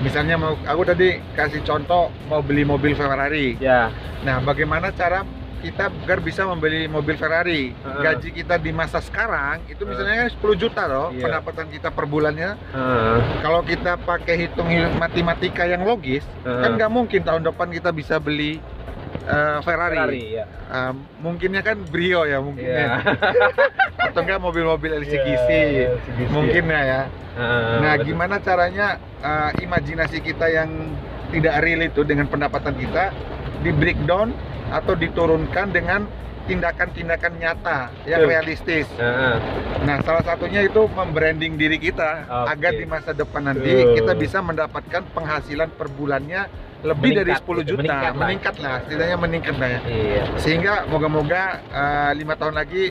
Misalnya 0.01 0.41
mau 0.41 0.57
aku 0.65 0.89
tadi 0.89 1.21
kasih 1.37 1.61
contoh 1.69 2.09
mau 2.33 2.41
beli 2.41 2.65
mobil 2.65 2.97
Ferrari. 2.97 3.61
ya, 3.61 3.93
Nah, 4.25 4.41
bagaimana 4.41 4.89
cara 4.89 5.21
kita 5.59 5.83
agar 5.89 6.19
bisa 6.19 6.43
membeli 6.43 6.87
mobil 6.87 7.15
Ferrari? 7.15 7.71
Heeh. 7.71 8.01
Gaji 8.01 8.29
kita 8.33 8.57
di 8.57 8.71
masa 8.71 8.99
sekarang 8.99 9.63
itu 9.67 9.83
misalnya 9.83 10.27
10 10.27 10.39
juta 10.55 10.85
loh 10.85 11.11
Iya. 11.11 11.23
pendapatan 11.23 11.67
kita 11.69 11.89
per 11.89 12.05
bulannya. 12.05 12.55
ah, 12.71 13.19
Kalau 13.39 13.61
kita 13.63 13.99
pakai 13.99 14.35
hitung 14.41 14.69
matematika 14.95 15.63
yang 15.63 15.83
logis, 15.83 16.23
ah. 16.43 16.61
kan 16.61 16.75
nggak 16.75 16.89
mungkin 16.89 17.21
tahun 17.21 17.43
depan 17.45 17.69
kita 17.71 17.91
bisa 17.91 18.17
beli 18.17 18.63
eh, 19.25 19.59
Ferrari. 19.61 19.97
Ferrari, 19.97 20.25
ya. 20.35 20.45
Eh, 20.49 20.93
mungkinnya 21.19 21.61
kan 21.61 21.77
Brio 21.83 22.23
ya 22.23 22.39
mungkinnya. 22.39 23.05
Iya. 23.05 24.09
Atau 24.09 24.21
enggak 24.23 24.41
mobil-mobil 24.41 24.91
LCGC. 24.97 25.49
Iya, 25.51 25.87
LCGC. 25.95 26.31
Mungkin 26.31 26.65
ya 26.67 26.83
ya. 26.95 27.03
Ah, 27.35 27.79
Nah, 27.79 27.95
betul. 27.95 28.07
gimana 28.09 28.37
caranya 28.39 28.87
uh, 29.21 29.55
imajinasi 29.55 30.19
kita 30.21 30.49
yang 30.49 30.91
tidak 31.29 31.61
real 31.61 31.81
itu 31.81 32.03
dengan 32.03 32.25
pendapatan 32.25 32.73
kita 32.75 33.13
di 33.59 33.71
breakdown 33.71 34.33
atau 34.69 34.93
diturunkan 34.93 35.67
dengan 35.71 36.05
tindakan-tindakan 36.45 37.33
nyata 37.37 37.79
yang 38.09 38.25
Betul. 38.25 38.33
realistis. 38.33 38.87
Ah. 38.97 39.37
Nah, 39.85 40.01
salah 40.01 40.25
satunya 40.25 40.65
itu 40.65 40.81
membranding 40.89 41.61
diri 41.61 41.77
kita 41.77 42.25
Oke. 42.25 42.49
agar 42.57 42.73
di 42.73 42.87
masa 42.89 43.13
depan 43.13 43.43
nanti 43.45 43.69
Betul. 43.69 43.95
kita 44.01 44.13
bisa 44.17 44.39
mendapatkan 44.41 45.03
penghasilan 45.13 45.69
per 45.71 45.93
bulannya 45.93 46.49
lebih 46.79 47.11
dari 47.13 47.35
Meningkat 47.35 47.43
10 47.45 47.59
gitu, 47.59 47.69
juta, 47.69 47.83
meningkat 47.83 48.07
lah. 48.09 48.15
meningkat 48.17 48.55
lah, 48.57 48.75
setidaknya 48.81 49.17
meningkat 49.19 49.55
lah 49.59 49.69
ya. 49.69 49.81
Iya. 49.85 50.23
Sehingga 50.39 50.73
moga-moga 50.87 51.43
uh, 51.69 52.11
lima 52.15 52.33
tahun 52.33 52.55
lagi 52.55 52.83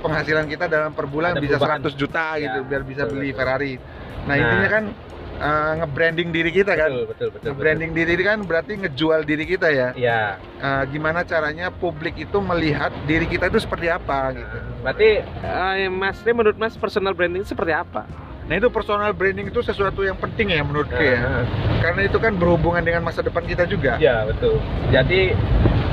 penghasilan 0.00 0.46
kita 0.46 0.64
dalam 0.64 0.92
per 0.94 1.04
bulan 1.04 1.34
Ada 1.34 1.42
bisa 1.42 1.56
perubahan. 1.58 1.80
100 1.82 1.98
juta 1.98 2.24
Ya, 2.32 2.40
gitu 2.40 2.58
biar 2.64 2.82
bisa 2.86 3.02
betul, 3.04 3.12
beli 3.12 3.28
betul. 3.28 3.38
Ferrari. 3.42 3.74
Nah, 3.74 4.24
Nah. 4.24 4.36
intinya 4.38 4.68
kan 4.70 4.84
uh, 5.40 5.72
nge-branding 5.82 6.28
diri 6.30 6.50
kita 6.50 6.74
kan. 6.74 6.90
Betul, 6.90 7.06
betul, 7.10 7.28
betul. 7.34 7.46
Nge-branding 7.52 7.90
diri 7.94 8.22
kan 8.22 8.38
berarti 8.44 8.72
ngejual 8.78 9.20
diri 9.26 9.44
kita 9.48 9.68
ya. 9.70 9.88
betul. 9.94 10.04
Ya. 10.04 10.22
Uh, 10.60 10.82
gimana 10.90 11.22
caranya 11.26 11.70
publik 11.70 12.14
itu 12.18 12.38
melihat 12.38 12.90
diri 13.08 13.26
kita 13.26 13.48
itu 13.50 13.62
seperti 13.62 13.90
apa 13.90 14.34
gitu. 14.36 14.56
Berarti 14.84 15.10
eh, 15.24 15.88
Mas 15.88 16.20
Rey 16.22 16.34
menurut 16.36 16.58
Mas 16.60 16.76
personal 16.76 17.16
branding 17.16 17.46
seperti 17.46 17.72
apa? 17.72 18.04
Nah, 18.44 18.60
itu 18.60 18.68
personal 18.68 19.16
branding 19.16 19.48
itu 19.48 19.60
sesuatu 19.60 20.04
yang 20.04 20.20
penting 20.20 20.52
ya 20.52 20.60
menurutku 20.60 21.00
ya. 21.00 21.16
Ah, 21.16 21.44
Karena 21.80 22.04
itu 22.04 22.20
kan 22.20 22.36
berhubungan 22.36 22.84
dengan 22.84 23.00
masa 23.00 23.24
depan 23.24 23.40
kita 23.40 23.64
juga. 23.64 23.96
Ya 23.96 24.28
betul. 24.28 24.60
Jadi 24.92 25.32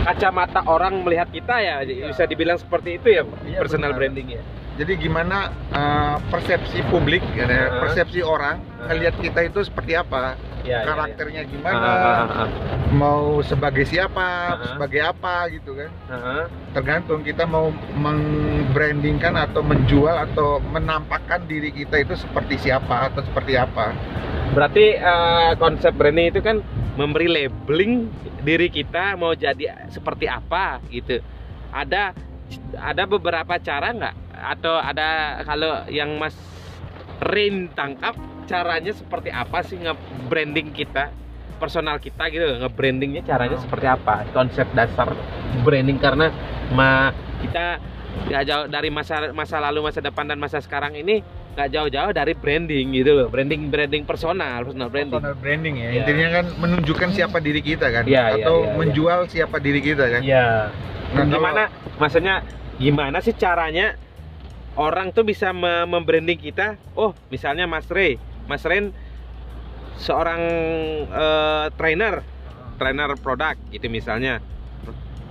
kacamata 0.03 0.59
orang 0.65 0.99
melihat 1.01 1.31
kita 1.31 1.55
ya 1.61 1.79
bisa 1.85 2.27
dibilang 2.27 2.57
seperti 2.57 2.99
itu 2.99 3.07
ya 3.07 3.23
Iya, 3.45 3.57
personal 3.57 3.95
benar. 3.95 3.99
branding 4.03 4.27
ya. 4.35 4.41
Jadi 4.71 4.97
gimana 4.97 5.37
uh, 5.69 6.15
persepsi 6.27 6.79
publik, 6.87 7.21
ya, 7.31 7.45
Heeh. 7.45 7.79
persepsi 7.79 8.19
orang 8.19 8.59
Heeh. 8.59 8.87
ngelihat 8.89 9.15
kita 9.19 9.39
itu 9.45 9.59
seperti 9.63 9.95
apa? 9.95 10.35
Ya, 10.61 10.69
ya, 10.69 10.77
ya. 10.77 10.87
karakternya 10.87 11.41
Ah, 11.41 11.49
gimana, 11.49 11.81
ah, 11.81 11.97
ah, 11.97 12.27
ah. 12.45 12.49
mau 12.93 13.41
sebagai 13.41 13.81
siapa, 13.85 14.27
Ah. 14.53 14.77
sebagai 14.77 15.01
apa 15.01 15.49
gitu 15.49 15.73
kan. 15.73 15.89
Ah, 16.05 16.13
ah. 16.13 16.43
Tergantung 16.77 17.25
kita 17.25 17.49
mau 17.49 17.73
mengbrandingkan 17.97 19.33
atau 19.35 19.65
menjual 19.65 20.13
atau 20.31 20.61
menampakkan 20.61 21.43
diri 21.49 21.73
kita 21.73 22.05
itu 22.05 22.13
seperti 22.13 22.61
siapa 22.69 23.09
atau 23.09 23.25
seperti 23.25 23.57
apa. 23.57 23.93
Berarti 24.53 24.99
eh, 24.99 25.51
konsep 25.57 25.95
branding 25.97 26.29
itu 26.29 26.41
kan 26.43 26.61
memberi 26.99 27.25
labeling 27.25 28.11
diri 28.43 28.67
kita 28.69 29.15
mau 29.17 29.33
jadi 29.33 29.89
seperti 29.89 30.27
apa 30.29 30.77
gitu. 30.93 31.23
Ada 31.71 32.13
ada 32.77 33.03
beberapa 33.07 33.57
cara 33.57 33.95
nggak? 33.95 34.15
Atau 34.41 34.75
ada 34.75 35.39
kalau 35.45 35.85
yang 35.87 36.19
Mas 36.19 36.35
Rin 37.21 37.69
tangkap 37.77 38.17
caranya 38.43 38.91
seperti 38.91 39.29
apa 39.29 39.61
sih 39.61 39.77
nge-branding 39.77 40.71
kita? 40.71 41.11
personal 41.53 42.01
kita 42.01 42.25
gitu 42.27 42.57
nge-brandingnya 42.57 43.21
caranya 43.21 43.53
Oh. 43.53 43.61
seperti 43.61 43.85
apa 43.85 44.25
konsep 44.33 44.65
dasar 44.73 45.13
branding 45.61 46.01
karena 46.01 46.33
ma 46.73 47.13
kita 47.37 47.77
nggak 48.25 48.43
jauh 48.43 48.65
dari 48.65 48.89
masa 48.89 49.29
masa 49.29 49.61
lalu 49.61 49.85
masa 49.85 50.01
depan 50.01 50.25
dan 50.25 50.41
masa 50.41 50.57
sekarang 50.57 50.97
ini 50.97 51.21
nggak 51.53 51.69
jauh-jauh 51.69 52.09
dari 52.09 52.33
branding 52.33 52.97
gitu 52.97 53.13
loh 53.13 53.27
branding 53.29 53.69
branding 53.69 54.01
personal 54.01 54.65
personal 54.65 54.89
branding 54.89 55.13
Personal 55.13 55.37
branding 55.37 55.75
ya. 55.77 55.85
Iya. 55.85 55.99
Intinya 56.01 56.27
kan 56.33 56.45
menunjukkan 56.57 57.09
siapa 57.13 57.37
diri 57.37 57.61
kita 57.61 57.87
kan 57.87 58.03
Iya, 58.03 58.09
iya, 58.09 58.41
atau 58.41 58.55
iya, 58.57 58.65
iya. 58.65 58.77
menjual 58.81 59.19
siapa 59.29 59.57
diri 59.61 59.79
kita 59.79 60.05
kan. 60.09 60.21
Iya. 60.25 60.47
Nah, 60.65 61.13
kalau- 61.13 61.29
gimana 61.29 61.63
maksudnya 61.95 62.35
gimana 62.75 63.21
sih 63.21 63.37
caranya 63.37 63.93
orang 64.73 65.13
tuh 65.13 65.21
bisa 65.21 65.53
me- 65.53 65.85
membranding 65.85 66.41
kita 66.41 66.73
oh 66.97 67.13
misalnya 67.29 67.69
Mas 67.69 67.85
Ray 67.85 68.17
Mas 68.51 68.67
Ren 68.67 68.91
seorang 69.95 70.41
eh, 71.07 71.65
trainer. 71.79 72.19
Trainer 72.75 73.15
produk 73.15 73.55
gitu 73.71 73.87
misalnya. 73.87 74.43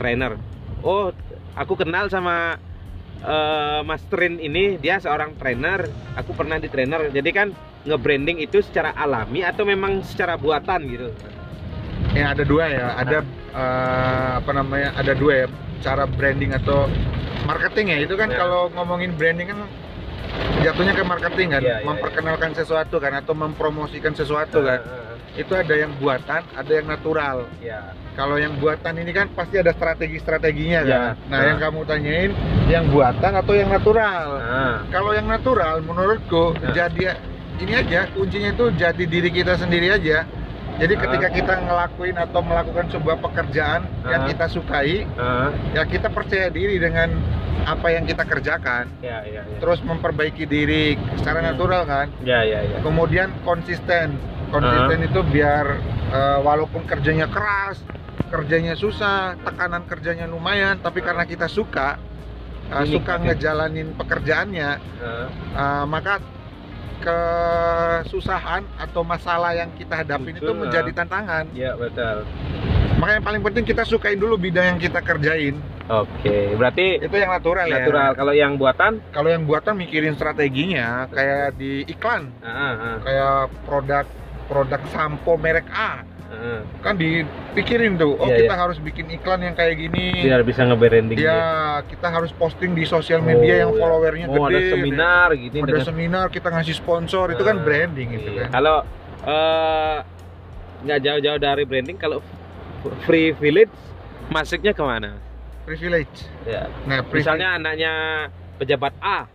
Trainer. 0.00 0.40
Oh 0.80 1.12
aku 1.52 1.76
kenal 1.76 2.08
sama 2.08 2.56
eh, 3.20 3.80
Mas 3.84 4.00
Trin 4.08 4.40
ini. 4.40 4.80
Dia 4.80 4.96
seorang 4.96 5.36
trainer. 5.36 5.84
Aku 6.16 6.32
pernah 6.32 6.56
di 6.56 6.72
trainer. 6.72 7.12
Jadi 7.12 7.30
kan 7.36 7.52
nge-branding 7.84 8.40
itu 8.40 8.64
secara 8.64 8.96
alami 8.96 9.44
atau 9.44 9.68
memang 9.68 10.00
secara 10.00 10.40
buatan 10.40 10.80
gitu? 10.88 11.12
Ya 12.10 12.32
ada 12.34 12.42
dua 12.42 12.64
ya, 12.66 12.86
ada 12.96 13.18
eh, 13.52 14.30
apa 14.40 14.50
namanya? 14.56 14.96
Ada 14.96 15.12
dua 15.12 15.44
ya. 15.44 15.46
Cara 15.84 16.04
branding 16.08 16.56
atau 16.56 16.88
marketing 17.44 17.86
ya. 17.92 17.98
Itu 18.04 18.14
kan 18.16 18.32
Ya. 18.32 18.40
kalau 18.40 18.72
ngomongin 18.72 19.12
branding 19.16 19.48
kan 19.52 19.58
jatuhnya 20.60 20.92
ke 20.92 21.02
marketing 21.02 21.48
kan, 21.50 21.62
Iya, 21.62 21.76
iya, 21.80 21.86
memperkenalkan 21.86 22.50
sesuatu 22.52 22.96
kan 23.00 23.12
atau 23.16 23.32
mempromosikan 23.32 24.12
sesuatu 24.12 24.60
kan. 24.60 24.80
Itu 25.32 25.54
ada 25.54 25.72
yang 25.72 25.94
buatan, 25.96 26.42
ada 26.52 26.72
yang 26.72 26.86
natural. 26.86 27.46
ya 27.62 27.94
Kalau 28.10 28.36
yang 28.36 28.58
buatan 28.58 29.00
ini 29.00 29.14
kan 29.14 29.30
pasti 29.32 29.56
ada 29.56 29.70
strategi-strateginya 29.70 30.80
Ya. 30.82 31.14
kan. 31.14 31.30
Nah, 31.30 31.38
yang 31.46 31.58
kamu 31.62 31.80
tanyain 31.86 32.30
yang 32.66 32.84
buatan 32.90 33.32
atau 33.32 33.54
yang 33.54 33.70
natural? 33.70 34.26
nah, 34.36 34.76
Kalau 34.90 35.14
yang 35.14 35.24
natural 35.24 35.80
menurutku 35.80 36.52
Nah. 36.58 36.74
jadi 36.74 37.16
ini 37.56 37.72
aja 37.72 38.10
kuncinya 38.10 38.50
itu 38.50 38.66
jadi 38.74 39.04
diri 39.06 39.30
kita 39.30 39.56
sendiri 39.56 39.94
aja. 39.94 40.26
Jadi 40.80 40.94
Ah. 40.96 41.00
ketika 41.04 41.28
kita 41.28 41.54
ngelakuin 41.60 42.16
atau 42.16 42.40
melakukan 42.40 42.88
sebuah 42.88 43.20
pekerjaan 43.20 43.84
yang 44.02 44.24
Ah. 44.24 44.28
kita 44.28 44.46
sukai, 44.48 45.04
ah, 45.14 45.52
ya 45.70 45.84
kita 45.84 46.08
percaya 46.08 46.48
diri 46.48 46.80
dengan 46.80 47.12
apa 47.60 47.92
yang 47.92 48.08
kita 48.08 48.24
kerjakan. 48.24 48.88
ya 49.00 49.20
ya 49.22 49.44
ya 49.44 49.56
Terus 49.60 49.84
memperbaiki 49.84 50.48
diri 50.48 50.96
secara 51.14 51.44
Hmm. 51.44 51.52
natural 51.52 51.84
kan. 51.84 52.06
ya 52.24 52.40
ya 52.40 52.64
ya 52.64 52.80
Kemudian 52.80 53.28
konsisten. 53.42 54.16
Konsisten 54.48 55.04
itu 55.04 55.20
biar 55.22 55.66
eh, 56.10 56.38
walaupun 56.42 56.82
kerjanya 56.82 57.28
keras, 57.28 57.78
kerjanya 58.26 58.74
susah, 58.74 59.38
tekanan 59.38 59.86
kerjanya 59.86 60.26
lumayan, 60.26 60.80
tapi 60.80 60.98
karena 61.00 61.22
kita 61.22 61.46
suka 61.46 62.00
Ini 62.70 62.86
suka 62.88 63.18
ngejalanin 63.20 63.94
pekerjaannya, 63.94 64.70
Ah, 65.00 65.26
Uh, 65.50 65.84
maka 65.86 66.18
kesusahan 67.00 68.62
atau 68.76 69.02
masalah 69.02 69.56
yang 69.56 69.68
kita 69.74 70.04
hadapin 70.04 70.36
itu 70.36 70.44
Betul, 70.46 70.60
menjadi 70.62 70.90
ah. 70.92 70.96
tantangan. 71.02 71.44
ya 71.52 71.72
betul 71.74 72.24
Makanya 73.00 73.16
yang 73.16 73.26
paling 73.32 73.42
penting 73.48 73.64
kita 73.64 73.82
sukain 73.88 74.20
dulu 74.20 74.36
bidang 74.36 74.76
yang 74.76 74.78
kita 74.78 75.00
kerjain. 75.00 75.56
Oke, 75.88 76.52
berarti 76.52 77.00
Itu 77.00 77.16
yang 77.16 77.32
natural, 77.32 77.64
natural. 77.64 78.12
ya. 78.12 78.16
Kalau 78.20 78.32
yang 78.36 78.52
buatan, 78.60 78.92
Kalau 79.08 79.28
yang 79.32 79.48
buatan 79.48 79.72
mikirin 79.80 80.12
strateginya 80.20 81.08
kayak 81.08 81.56
di 81.56 81.80
iklan, 81.88 82.28
ah, 82.44 83.00
kayak 83.00 83.48
produk 83.64 84.04
produk 84.52 84.82
sampo 84.92 85.40
merek 85.40 85.64
A 85.72 86.04
ah. 86.30 86.62
kan 86.80 86.94
dipikirin 86.94 87.94
tuh 87.94 88.14
oh 88.14 88.24
Iya, 88.24 88.46
kita 88.46 88.54
harus 88.56 88.78
bikin 88.78 89.10
iklan 89.10 89.42
yang 89.42 89.52
kayak 89.52 89.76
gini 89.76 90.22
biar 90.22 90.40
bisa 90.40 90.62
nge-branding. 90.62 91.16
ya 91.16 91.42
kita 91.84 92.06
harus 92.06 92.30
posting 92.32 92.72
di 92.72 92.82
sosial 92.84 93.20
media 93.20 93.60
yang 93.60 93.70
Oh, 93.70 93.76
ya. 93.76 93.80
followernya 93.80 94.26
Mau 94.26 94.46
gede 94.46 94.54
ada 94.56 94.60
seminar 94.72 95.28
gitu. 95.34 95.56
ada 95.56 95.66
dengan- 95.68 95.84
seminar 95.84 96.24
kita 96.28 96.48
ngasih 96.48 96.74
sponsor 96.74 97.26
itu 97.30 97.42
kan 97.42 97.56
Ah, 97.56 97.62
branding 97.62 98.08
gitu 98.14 98.30
iya. 98.32 98.46
kan 98.46 98.50
Kalau 98.52 98.76
eh, 99.20 99.96
nggak 100.80 100.98
jauh-jauh 100.98 101.36
dari 101.38 101.64
branding, 101.64 101.94
kalau 101.94 102.24
Free 103.04 103.34
Village 103.34 103.74
masuknya 104.26 104.70
ke 104.70 104.80
mana? 104.80 105.18
privilege 105.60 106.24
Ya. 106.42 106.66
nah 106.82 106.98
privilege 107.00 107.28
Misalnya 107.28 107.48
anaknya 107.54 107.92
pejabat 108.56 108.90
A, 108.98 109.28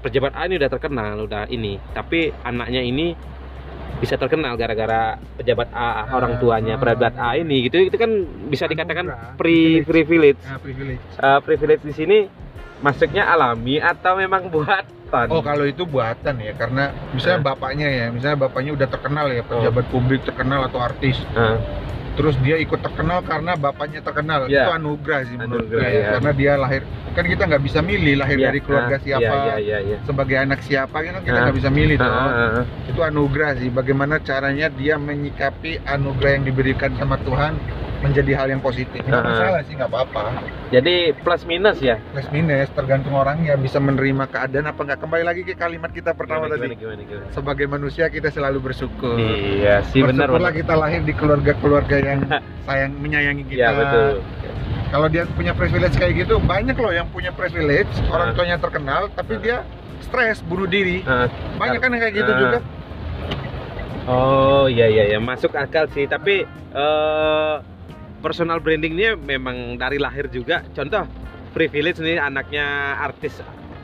pejabat 0.00 0.32
A 0.32 0.44
ini 0.44 0.56
udah 0.56 0.68
terkenal, 0.68 1.16
udah 1.22 1.46
ini, 1.46 1.78
tapi 1.90 2.34
anaknya 2.40 2.80
ini 2.80 3.14
bisa 4.00 4.16
terkenal 4.16 4.56
gara-gara 4.56 5.00
pejabat 5.36 5.68
A, 5.70 6.02
Ah, 6.02 6.06
orang 6.10 6.40
tuanya 6.40 6.74
ah. 6.74 6.80
pejabat 6.80 7.14
A 7.14 7.36
ini 7.36 7.68
gitu, 7.68 7.76
itu 7.78 7.94
kan 7.94 8.10
bisa 8.48 8.64
dikatakan 8.64 9.04
Anugerah, 9.06 9.36
free 9.36 9.84
privilege. 9.84 10.40
privilege. 10.40 10.40
Nah, 10.42 10.58
privilege. 10.58 11.02
Eh, 11.14 11.40
privilege 11.40 11.82
di 11.84 11.92
sini 11.92 12.18
masuknya 12.80 13.28
alami 13.28 13.76
atau 13.76 14.16
memang 14.16 14.48
buatan? 14.48 15.26
Oh 15.26 15.42
kalau 15.42 15.66
itu 15.66 15.82
buatan 15.84 16.38
ya 16.38 16.54
karena 16.54 16.84
misalnya 17.10 17.38
Ah. 17.38 17.46
bapaknya 17.50 17.88
ya 17.90 18.06
misalnya 18.08 18.38
bapaknya 18.40 18.72
udah 18.72 18.88
terkenal 18.88 19.26
ya 19.28 19.42
pejabat 19.42 19.84
publik 19.90 20.22
terkenal 20.22 20.64
atau 20.64 20.78
artis 20.78 21.18
Ah, 21.34 21.58
terus 22.20 22.36
dia 22.44 22.60
ikut 22.60 22.76
terkenal 22.78 23.24
karena 23.24 23.56
bapaknya 23.56 24.04
terkenal 24.04 24.44
Ya. 24.44 24.68
itu 24.68 24.70
anugerah 24.76 25.20
sih 25.24 25.36
menurut 25.40 25.64
Anugerah, 25.64 25.80
gue 25.80 25.88
ya. 25.88 26.00
ya. 26.04 26.08
karena 26.12 26.30
dia 26.36 26.52
lahir 26.54 26.82
kan 27.10 27.24
kita 27.24 27.42
nggak 27.48 27.62
bisa 27.64 27.80
milih 27.80 28.14
lahir 28.20 28.36
iya. 28.36 28.46
dari 28.52 28.60
keluarga 28.60 28.94
Ah, 28.94 29.00
siapa 29.00 29.32
Iya, 29.32 29.56
iya, 29.56 29.78
iya. 29.80 29.96
sebagai 30.04 30.36
anak 30.36 30.60
siapa 30.60 30.96
kan 31.00 31.24
kita 31.24 31.32
Ah. 31.32 31.42
nggak 31.48 31.56
bisa 31.56 31.70
milih 31.72 31.96
toh. 31.96 32.04
ah, 32.04 32.28
ah. 32.60 32.64
itu 32.84 33.00
anugerah 33.00 33.50
sih 33.56 33.68
bagaimana 33.72 34.20
caranya 34.20 34.68
dia 34.68 34.94
menyikapi 34.94 35.80
anugerah 35.82 36.30
yang 36.36 36.44
diberikan 36.44 36.92
sama 36.94 37.16
Tuhan 37.24 37.56
menjadi 38.00 38.32
hal 38.34 38.48
yang 38.48 38.60
positif 38.60 38.98
nggak 38.98 39.20
masalah 39.22 39.60
sih 39.62 39.74
nggak 39.74 39.88
apa-apa 39.88 40.22
Jadi 40.70 41.12
plus 41.16 41.42
minus 41.44 41.78
ya. 41.78 42.00
plus 42.10 42.30
minus 42.30 42.70
tergantung 42.70 43.12
orangnya 43.12 43.54
bisa 43.54 43.76
menerima 43.76 44.24
keadaan 44.26 44.66
apa 44.66 44.80
nggak 44.80 45.00
kembali 45.00 45.22
lagi 45.22 45.42
ke 45.42 45.52
kalimat 45.52 45.90
kita 45.90 46.12
pertama 46.12 46.46
Gimana, 46.46 46.54
tadi 46.56 46.66
gimana, 46.70 46.78
gimana, 46.78 47.02
gimana. 47.04 47.26
sebagai 47.30 47.66
manusia 47.66 48.06
kita 48.06 48.30
selalu 48.30 48.58
bersyukur. 48.62 49.18
Iya 49.18 49.84
sih 49.90 50.00
benar 50.00 50.26
Bersyukurlah 50.26 50.52
kita 50.54 50.74
lahir 50.74 51.00
di 51.02 51.12
keluarga-keluarga 51.12 51.96
yang 51.98 52.20
sayang 52.66 52.92
menyayangi 52.96 53.44
kita. 53.44 53.60
Iya 53.60 53.70
betul. 53.74 54.08
Kalau 54.90 55.06
dia 55.06 55.22
punya 55.28 55.52
privilege 55.52 55.94
kayak 55.94 56.14
gitu, 56.18 56.38
banyak 56.40 56.74
loh 56.74 56.90
yang 56.90 57.06
punya 57.08 57.30
privilege, 57.30 57.90
orang 58.06 58.30
Ah. 58.30 58.34
tuanya 58.34 58.56
terkenal, 58.56 59.06
tapi 59.10 59.32
Ah. 59.32 59.40
dia 59.40 59.56
stres 60.00 60.40
bunuh 60.40 60.66
diri. 60.66 61.04
Ah, 61.04 61.28
Banyak 61.54 61.78
kan 61.78 61.90
yang 61.90 62.00
kayak 62.00 62.14
gitu 62.16 62.32
Ah. 62.32 62.38
juga. 62.38 62.58
Oh 64.06 64.64
iya 64.66 64.86
iya 64.86 65.04
ya 65.08 65.18
masuk 65.18 65.52
akal 65.52 65.86
sih 65.88 66.06
tapi 66.06 66.42
eh 66.72 67.54
personal 68.20 68.60
brandingnya 68.60 69.16
memang 69.16 69.76
dari 69.76 69.96
lahir 69.96 70.28
juga. 70.28 70.62
Contoh 70.72 71.08
privilege 71.50 71.98
nih 71.98 72.20
anaknya 72.20 72.94
artis 73.00 73.40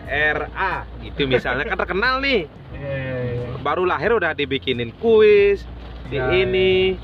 RA 0.06 0.86
gitu 1.02 1.26
misalnya. 1.26 1.66
Kan 1.66 1.78
terkenal 1.80 2.22
nih. 2.22 2.46
Iya, 2.76 3.56
baru 3.64 3.88
lahir 3.88 4.14
udah 4.14 4.36
dibikinin 4.36 4.92
kuis 5.00 5.64
di 6.06 6.20
Ya, 6.20 6.30
ini. 6.30 6.94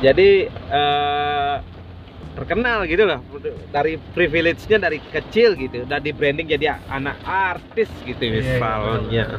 jadi 0.00 0.48
eh 0.50 1.56
terkenal 2.34 2.82
gitu 2.90 3.06
loh. 3.06 3.22
Dari 3.70 3.94
privilege-nya 3.98 4.78
dari 4.82 4.98
kecil 4.98 5.54
gitu. 5.54 5.86
Udah 5.86 6.02
di 6.02 6.10
branding 6.10 6.50
jadi 6.50 6.78
anak 6.90 7.14
artis 7.26 7.86
gitu 8.02 8.18
Iya, 8.22 8.30
iya, 8.30 8.38
misalnya 8.58 9.38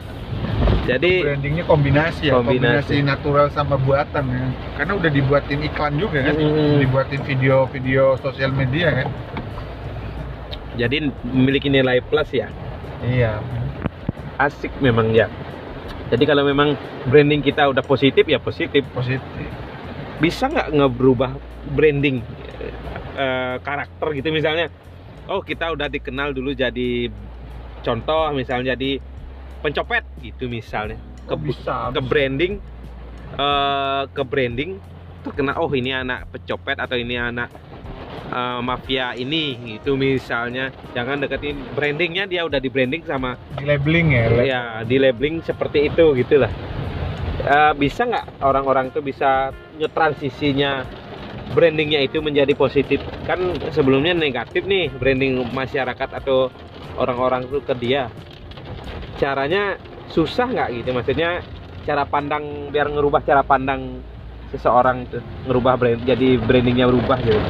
jadi 0.86 1.12
Brandingnya 1.26 1.66
kombinasi 1.66 2.30
ya, 2.30 2.34
Kombinasi. 2.38 2.94
kombinasi, 2.94 2.96
natural 3.02 3.48
sama 3.50 3.76
buatan 3.76 4.24
ya. 4.28 4.46
Karena 4.76 4.94
udah 4.96 5.10
dibuatin 5.10 5.60
iklan 5.62 5.94
juga 5.96 6.22
kan, 6.22 6.36
Mm. 6.36 6.78
dibuatin 6.80 7.22
video-video 7.22 8.16
sosial 8.18 8.52
media 8.52 8.90
kan. 8.96 9.10
jadi 10.76 10.98
memiliki 11.24 11.72
nilai 11.72 12.04
plus 12.04 12.28
ya 12.30 12.52
Iya. 13.00 13.40
asik 14.36 14.76
memang 14.78 15.08
ya 15.10 15.32
jadi 16.06 16.20
kalau 16.28 16.44
memang 16.44 16.76
branding 17.08 17.40
kita 17.40 17.64
udah 17.66 17.80
positif 17.80 18.28
ya 18.28 18.38
positif 18.38 18.84
Positif. 18.92 19.48
bisa 20.20 20.52
nggak 20.52 20.76
ngeberubah 20.76 21.32
branding 21.72 22.20
eh, 23.16 23.56
karakter 23.58 24.08
gitu 24.14 24.28
misalnya 24.30 24.68
oh 25.26 25.40
kita 25.40 25.72
udah 25.72 25.88
dikenal 25.88 26.36
dulu 26.36 26.52
jadi 26.52 27.08
contoh 27.80 28.36
misalnya 28.36 28.76
jadi 28.76 29.00
pencopet 29.66 30.06
gitu 30.22 30.46
misalnya. 30.46 31.02
Ke, 31.26 31.34
Oh, 31.34 31.42
bisa. 31.42 31.90
ke 31.90 32.02
branding 32.06 32.62
eh, 33.34 34.04
ke 34.14 34.22
branding 34.22 34.78
terkena 35.26 35.58
oh 35.58 35.74
ini 35.74 35.90
anak 35.90 36.30
pecopet 36.30 36.78
atau 36.78 36.94
ini 36.94 37.18
anak 37.18 37.50
eh, 38.30 38.60
mafia 38.62 39.18
ini 39.18 39.58
gitu 39.66 39.98
misalnya. 39.98 40.70
Jangan 40.94 41.26
deketin 41.26 41.58
brandingnya 41.74 42.30
dia 42.30 42.46
udah 42.46 42.62
di 42.62 42.70
branding 42.70 43.02
sama 43.10 43.34
di 43.58 43.66
labeling 43.66 44.14
ya 44.14 44.26
ya 44.46 44.62
di 44.86 45.02
labeling 45.02 45.42
seperti 45.42 45.90
itu 45.90 46.14
gitulah. 46.14 46.54
Eh, 47.42 47.74
bisa 47.74 48.06
nggak 48.06 48.46
orang-orang 48.46 48.94
tuh 48.94 49.02
bisa 49.02 49.50
ngetransisinya 49.82 50.86
brandingnya 51.58 52.06
itu 52.06 52.22
menjadi 52.22 52.54
positif? 52.54 53.02
Kan 53.26 53.58
sebelumnya 53.74 54.14
negatif 54.14 54.62
nih 54.62 54.94
branding 54.94 55.42
masyarakat 55.58 56.10
atau 56.22 56.54
orang-orang 57.02 57.50
tuh 57.50 57.66
ke 57.66 57.74
dia 57.76 58.08
caranya 59.18 59.80
susah 60.12 60.48
nggak 60.48 60.70
gitu? 60.82 60.90
Maksudnya 60.96 61.42
cara 61.86 62.04
pandang 62.06 62.70
biar 62.74 62.90
ngerubah 62.90 63.22
cara 63.22 63.42
pandang 63.46 64.02
seseorang 64.54 65.06
itu 65.06 65.20
ngerubah 65.50 65.74
brand 65.78 66.02
jadi 66.06 66.38
brandingnya 66.40 66.86
berubah 66.90 67.18
gitu. 67.22 67.42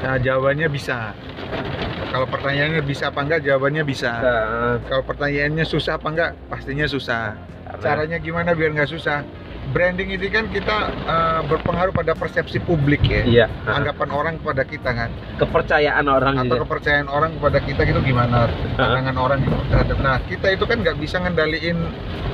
Nah 0.00 0.16
jawabannya 0.18 0.68
bisa. 0.70 1.12
Kalau 2.10 2.26
pertanyaannya 2.26 2.82
bisa 2.82 3.14
apa 3.14 3.22
enggak 3.22 3.40
jawabannya 3.46 3.82
bisa. 3.86 4.10
Nah, 4.18 4.74
kalau 4.90 5.02
pertanyaannya 5.06 5.62
susah 5.62 5.94
apa 5.94 6.08
enggak 6.10 6.30
pastinya 6.50 6.86
susah. 6.90 7.38
Karena- 7.70 7.82
caranya 7.86 8.16
gimana 8.18 8.50
biar 8.50 8.74
nggak 8.74 8.90
susah 8.90 9.22
branding 9.70 10.10
ini 10.10 10.26
kan 10.28 10.50
kita 10.50 10.76
eh, 10.90 11.40
berpengaruh 11.46 11.90
pada 11.90 12.12
persepsi 12.12 12.58
publik 12.58 13.02
ya. 13.06 13.22
Iya. 13.22 13.46
Anggapan 13.64 14.10
orang 14.10 14.34
kepada 14.38 14.62
kita 14.62 14.90
kan. 14.90 15.10
Kepercayaan 15.38 16.06
orang 16.06 16.34
atau 16.36 16.44
juga 16.46 16.62
kepercayaan 16.66 17.08
orang 17.08 17.30
kepada 17.38 17.58
kita 17.62 17.80
gitu 17.86 18.00
gimana? 18.02 18.50
Pandangan 18.74 19.16
orang 19.16 19.38
gitu. 19.42 19.56
Terhadap 19.70 19.96
nah 20.00 20.16
kita 20.20 20.46
itu 20.50 20.64
kan 20.66 20.76
nggak 20.82 20.96
bisa 20.98 21.16
ngendaliin 21.18 21.78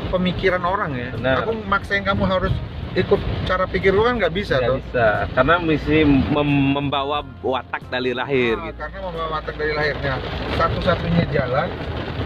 pemikiran 0.09 0.63
orang 0.63 0.91
ya. 0.95 1.11
Benar. 1.13 1.35
aku 1.45 1.53
maksain 1.67 2.03
kamu 2.03 2.25
harus 2.27 2.55
ikut 2.97 3.21
cara 3.45 3.69
pikir 3.69 3.93
lu 3.93 4.09
kan 4.09 4.17
nggak 4.17 4.33
bisa 4.33 4.57
nggak 4.57 4.71
tuh. 4.73 4.79
bisa. 4.81 5.07
Karena 5.37 5.55
mesti 5.61 5.97
mem- 6.05 6.73
membawa 6.73 7.21
watak 7.45 7.85
dari 7.93 8.17
lahir 8.17 8.57
Nah, 8.57 8.73
gitu. 8.73 8.81
karena 8.81 8.99
membawa 9.05 9.29
watak 9.37 9.55
dari 9.61 9.73
lahirnya. 9.77 10.15
Satu-satunya 10.57 11.25
jalan 11.29 11.69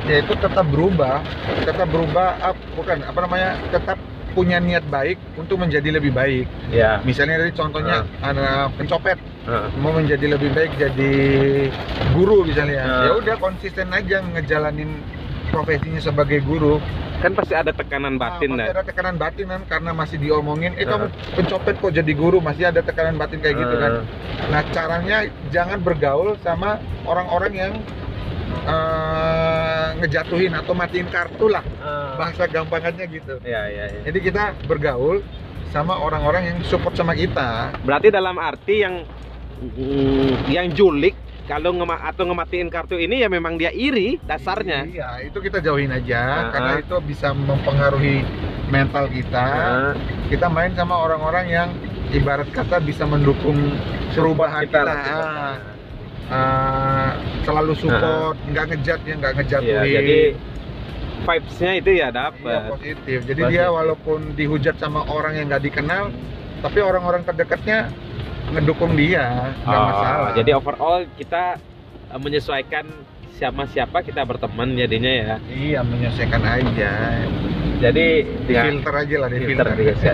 yaitu 0.07 0.33
tetap 0.39 0.65
berubah. 0.71 1.19
Tetap 1.67 1.91
berubah 1.91 2.39
ah, 2.39 2.55
bukan 2.79 3.03
apa 3.03 3.19
namanya 3.27 3.59
tetap 3.69 3.99
punya 4.33 4.63
niat 4.63 4.85
baik 4.87 5.19
untuk 5.37 5.59
menjadi 5.59 5.99
lebih 5.99 6.15
baik. 6.15 6.47
Ya. 6.71 7.03
Misalnya 7.03 7.43
tadi 7.43 7.53
contohnya 7.55 8.07
ada 8.23 8.71
pencopet. 8.75 9.19
Heeh. 9.41 9.69
mau 9.81 9.91
menjadi 9.97 10.37
lebih 10.37 10.53
baik 10.53 10.77
jadi 10.77 11.13
guru 12.13 12.45
misalnya. 12.45 12.85
Nah. 12.85 13.05
ya 13.09 13.13
udah 13.19 13.37
konsisten 13.41 13.89
aja 13.89 14.21
ngejalanin 14.21 15.01
profesinya 15.49 15.99
sebagai 15.99 16.45
guru. 16.45 16.77
Kan 17.21 17.37
pasti 17.37 17.53
ada 17.53 17.73
tekanan 17.73 18.17
batin 18.17 18.57
nah, 18.57 18.65
pasti 18.65 18.73
ada 18.81 18.85
tekanan 18.85 19.17
batin 19.21 19.47
kan 19.49 19.63
karena 19.69 19.91
masih 19.93 20.17
diomongin 20.17 20.73
eh 20.81 20.89
kamu 20.89 21.13
pencopet 21.37 21.75
kok 21.81 21.93
jadi 21.93 22.13
guru? 22.17 22.41
Masih 22.41 22.69
ada 22.69 22.81
tekanan 22.81 23.17
batin 23.17 23.41
kayak 23.41 23.57
gitu 23.61 23.77
kan? 23.77 23.93
Nah 24.49 24.61
caranya 24.73 25.19
jangan 25.53 25.79
bergaul 25.85 26.37
sama 26.41 26.81
orang-orang 27.05 27.53
yang 27.53 27.73
eh, 28.65 29.60
ngejatuhin 29.99 30.53
atau 30.55 30.73
matiin 30.77 31.09
kartu 31.09 31.51
lah. 31.51 31.65
Heeh. 31.65 32.09
bahasa 32.21 32.45
gampangannya 32.47 33.05
gitu. 33.09 33.35
Ya 33.43 33.67
ya 33.67 33.85
ya 33.89 34.01
jadi 34.05 34.19
kita 34.21 34.43
bergaul 34.69 35.25
sama 35.71 35.97
orang-orang 35.97 36.55
yang 36.55 36.59
support 36.67 36.95
sama 36.99 37.15
kita. 37.15 37.75
Berarti 37.87 38.11
dalam 38.11 38.37
arti 38.37 38.83
yang 38.83 39.07
mm, 39.63 40.51
yang 40.51 40.67
julik 40.75 41.15
kalau 41.51 41.75
ngema 41.75 41.99
atau 42.07 42.31
ngematiin 42.31 42.71
kartu 42.71 42.95
ini 42.95 43.27
ya 43.27 43.29
memang 43.31 43.59
dia 43.59 43.75
iri 43.75 44.23
dasarnya. 44.23 44.87
iya 44.87 45.19
itu 45.27 45.39
kita 45.43 45.59
jauhin 45.59 45.91
aja. 45.91 46.23
Nah. 46.23 46.51
karena 46.55 46.73
itu 46.79 46.97
bisa 47.03 47.35
mempengaruhi 47.35 48.23
mental 48.71 49.11
kita. 49.11 49.47
Nah, 49.47 49.95
kita 50.31 50.47
main 50.47 50.71
sama 50.79 50.95
orang-orang 50.95 51.47
yang 51.51 51.69
ibarat 52.15 52.47
kata 52.55 52.79
bisa 52.79 53.03
mendukung 53.03 53.59
perubahan 54.15 54.63
kita, 54.67 54.81
lah, 54.83 54.95
Ah, 54.95 55.55
ah, 56.31 56.90
selalu 57.43 57.73
support 57.75 58.37
nggak 58.47 58.65
ngejat 58.69 59.01
ya 59.01 59.15
nggak 59.17 59.33
ngejatuhin 59.35 59.81
Iya, 59.81 59.93
jadi 59.97 60.19
vibes-nya 61.21 61.73
itu 61.75 61.91
ya 61.91 61.99
Iya, 62.01 62.09
dapat. 62.11 62.61
positif 62.71 63.19
jadi 63.23 63.41
Positif. 63.41 63.53
dia 63.53 63.65
walaupun 63.69 64.21
dihujat 64.35 64.75
sama 64.77 65.01
orang 65.07 65.33
yang 65.35 65.47
nggak 65.47 65.63
dikenal 65.63 66.09
tapi 66.61 66.79
orang-orang 66.81 67.23
terdekatnya 67.23 67.89
ngedukung 68.51 68.93
dia 68.93 69.53
nggak 69.61 69.79
Oh, 69.79 69.87
masalah 69.87 70.31
Jadi 70.35 70.51
overall 70.51 70.99
kita 71.15 71.43
eh, 72.09 72.21
menyesuaikan 72.21 72.85
siapa 73.33 73.65
siapa 73.67 73.99
kita 74.01 74.21
berteman 74.23 74.75
jadinya 74.75 75.09
ya. 75.09 75.35
iya 75.49 75.81
menyesuaikan 75.81 76.43
aja 76.43 76.93
Jadi 77.81 78.07
di 78.45 78.53
ya, 78.53 78.69
filter 78.69 78.95
aja 78.95 79.17
lah 79.25 79.29
di 79.33 79.39
filter 79.41 79.67
filter, 79.73 79.77
biasa. 79.81 80.09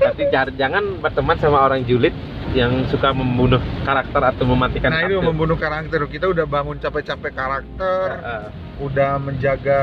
Tapi 0.08 0.22
jangan 0.32 0.84
berteman 1.04 1.36
sama 1.36 1.58
orang 1.68 1.84
julid 1.84 2.16
yang 2.50 2.82
suka 2.90 3.14
membunuh 3.14 3.62
karakter 3.86 4.22
atau 4.26 4.42
mematikan 4.48 4.90
nah 4.90 5.06
itu 5.06 5.20
karakter. 5.20 5.28
membunuh 5.30 5.56
karakter 5.60 6.00
kita 6.10 6.26
udah 6.34 6.46
bangun 6.50 6.82
capek-capek 6.82 7.30
karakter 7.30 8.06
Heeh. 8.18 8.44
udah 8.82 9.12
menjaga 9.22 9.82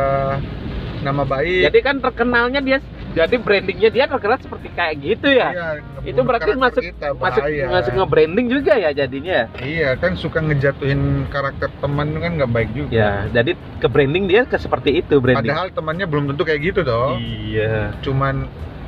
nama 1.08 1.24
baik 1.24 1.64
Jadi 1.66 1.80
kan 1.80 1.96
terkenalnya 1.98 2.60
dia 2.60 2.78
jadi 3.10 3.36
brandingnya 3.36 3.90
dia 3.90 4.06
terkenal 4.06 4.38
seperti 4.38 4.70
kayak 4.70 4.96
gitu 5.00 5.28
ya. 5.28 5.50
Iya, 5.50 5.68
Itu 6.06 6.22
berarti 6.22 6.54
masuk 6.54 6.86
kita, 6.86 7.18
masuk 7.18 7.42
masuk 7.66 7.94
nge-branding 7.96 8.46
juga 8.46 8.78
ya 8.78 8.94
jadinya. 8.94 9.50
iya 9.58 9.98
kan 9.98 10.14
suka 10.14 10.38
ngejatuhin 10.40 11.26
karakter 11.28 11.74
teman 11.82 12.14
kan 12.14 12.32
nggak 12.38 12.52
baik 12.52 12.70
juga 12.72 12.94
Ya, 12.94 13.12
jadi 13.32 13.58
ke 13.82 13.88
branding 13.88 14.30
dia 14.30 14.46
ke 14.46 14.54
seperti 14.56 15.02
itu 15.02 15.18
branding. 15.18 15.50
padahal 15.50 15.74
temannya 15.74 16.06
belum 16.06 16.30
tentu 16.30 16.44
kayak 16.44 16.62
gitu 16.64 16.82
dong 16.84 17.18
Iya. 17.18 17.98
cuman 18.06 18.46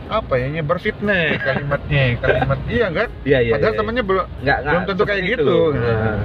apa 0.09 0.33
ya 0.35 0.47
nyebar 0.51 0.77
fitnah 0.77 1.37
kalimatnya 1.47 2.01
kalimat 2.17 2.59
iya 2.65 2.87
kan 2.89 3.07
Iya, 3.23 3.39
iya. 3.39 3.53
padahal 3.57 3.73
iya. 3.73 3.79
temannya 3.79 4.03
belum 4.03 4.25
nggak 4.41 4.57
belum 4.61 4.83
tentu 4.85 5.03
kayak 5.05 5.23
gitu. 5.25 5.41
itu. 5.41 5.59
Nah. 5.73 5.89
Nah. 5.89 6.19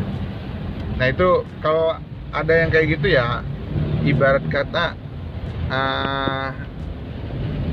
nah 0.94 1.06
itu 1.08 1.28
kalau 1.60 1.88
ada 2.30 2.52
yang 2.52 2.68
kayak 2.68 2.86
gitu 2.96 3.06
ya 3.08 3.40
ibarat 4.02 4.44
kata 4.46 4.92
ah, 5.68 6.50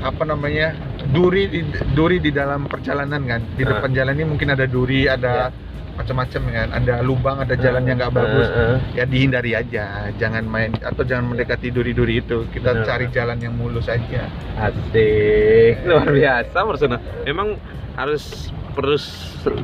apa 0.02 0.22
namanya 0.24 0.74
duri 1.08 1.46
di 1.46 1.60
duri 1.92 2.18
di 2.18 2.30
dalam 2.30 2.66
perjalanan 2.66 3.22
kan. 3.22 3.40
Di 3.54 3.62
Ah. 3.62 3.76
depan 3.76 3.90
jalan 3.92 4.14
ini 4.14 4.26
mungkin 4.26 4.48
ada 4.50 4.66
duri 4.66 5.06
ada 5.06 5.54
macam-macam 5.92 6.42
kan. 6.48 6.68
Ada 6.72 6.94
lubang 7.00 7.36
ada 7.38 7.54
jalan 7.54 7.84
yang 7.84 8.00
nggak 8.00 8.10
bagus. 8.12 8.48
Heeh. 8.48 8.78
ya 8.96 9.04
dihindari 9.04 9.52
aja. 9.52 10.10
Jangan 10.16 10.42
main 10.42 10.72
atau 10.74 11.04
jangan 11.04 11.30
mendekati 11.30 11.68
duri-duri 11.68 12.18
itu. 12.18 12.48
Kita 12.48 12.82
cari 12.82 13.06
jalan 13.12 13.38
yang 13.38 13.54
mulus 13.54 13.86
aja. 13.86 14.26
Asik, 14.58 15.84
luar 15.86 16.08
biasa 16.08 16.58
Marsuna. 16.64 16.98
Memang 17.22 17.60
harus 17.94 18.48
terus 18.72 19.04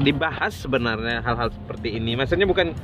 dibahas 0.05 0.53
sebenarnya 0.53 1.25
hal-hal 1.25 1.49
seperti 1.49 1.97
ini. 1.97 2.12
Maksudnya 2.12 2.44
bukan 2.44 2.77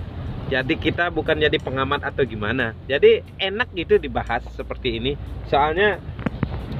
jadi 0.45 0.75
kita 0.77 1.09
bukan 1.09 1.41
jadi 1.41 1.57
pengamat 1.57 2.05
atau 2.05 2.23
gimana. 2.29 2.77
Jadi 2.85 3.25
enak 3.41 3.73
gitu 3.73 3.97
dibahas 3.97 4.45
seperti 4.53 5.01
ini. 5.01 5.13
Soalnya 5.49 5.97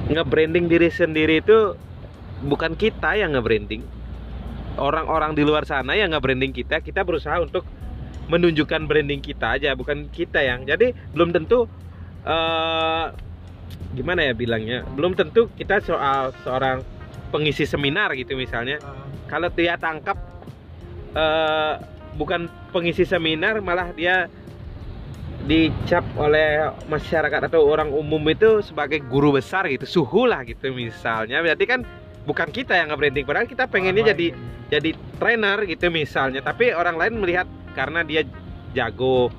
nge-branding 0.05 0.69
diri 0.69 0.89
sendiri 0.93 1.41
itu 1.41 1.73
bukan 2.45 2.77
kita 2.77 3.17
yang 3.17 3.33
nge-branding. 3.33 3.81
Orang-orang 4.77 5.33
di 5.33 5.41
luar 5.41 5.65
sana 5.65 5.97
yang 5.97 6.13
nge-branding 6.13 6.53
kita, 6.53 6.83
kita 6.83 7.01
berusaha 7.01 7.41
untuk 7.41 7.65
menunjukkan 8.29 8.85
branding 8.85 9.21
kita 9.21 9.57
aja, 9.57 9.73
bukan 9.73 10.13
kita 10.13 10.45
yang. 10.45 10.65
Jadi 10.69 10.93
belum 11.13 11.33
tentu 11.33 11.65
eh 12.25 13.07
gimana 13.95 14.27
ya 14.27 14.33
bilangnya 14.35 14.83
belum 14.97 15.15
tentu 15.15 15.47
kita 15.55 15.79
soal 15.79 16.35
seorang 16.43 16.83
pengisi 17.31 17.63
seminar 17.63 18.11
gitu 18.17 18.35
misalnya 18.35 18.81
kalau 19.31 19.47
dia 19.53 19.79
tangkap 19.79 20.19
eh, 21.15 21.94
bukan 22.15 22.47
pengisi 22.71 23.03
seminar 23.03 23.59
malah 23.59 23.91
dia 23.91 24.31
dicap 25.45 26.01
oleh 26.17 26.73
masyarakat 26.89 27.53
atau 27.53 27.69
orang 27.69 27.93
umum 27.93 28.21
itu 28.33 28.65
sebagai 28.65 28.97
guru 29.05 29.37
besar 29.37 29.69
gitu 29.69 29.85
suhu 29.85 30.25
lah 30.25 30.41
gitu 30.41 30.73
misalnya. 30.73 31.43
Berarti 31.45 31.65
kan 31.69 31.85
bukan 32.25 32.49
kita 32.49 32.73
yang 32.73 32.89
nge-branding 32.89 33.25
padahal 33.27 33.45
kita 33.45 33.69
pengennya 33.69 34.15
jadi 34.15 34.33
jadi 34.73 34.91
trainer 35.21 35.61
gitu 35.69 35.93
misalnya. 35.93 36.41
Tapi 36.41 36.73
orang 36.73 36.97
lain 36.97 37.21
melihat 37.21 37.47
karena 37.77 38.01
dia 38.01 38.25
jago 38.73 39.29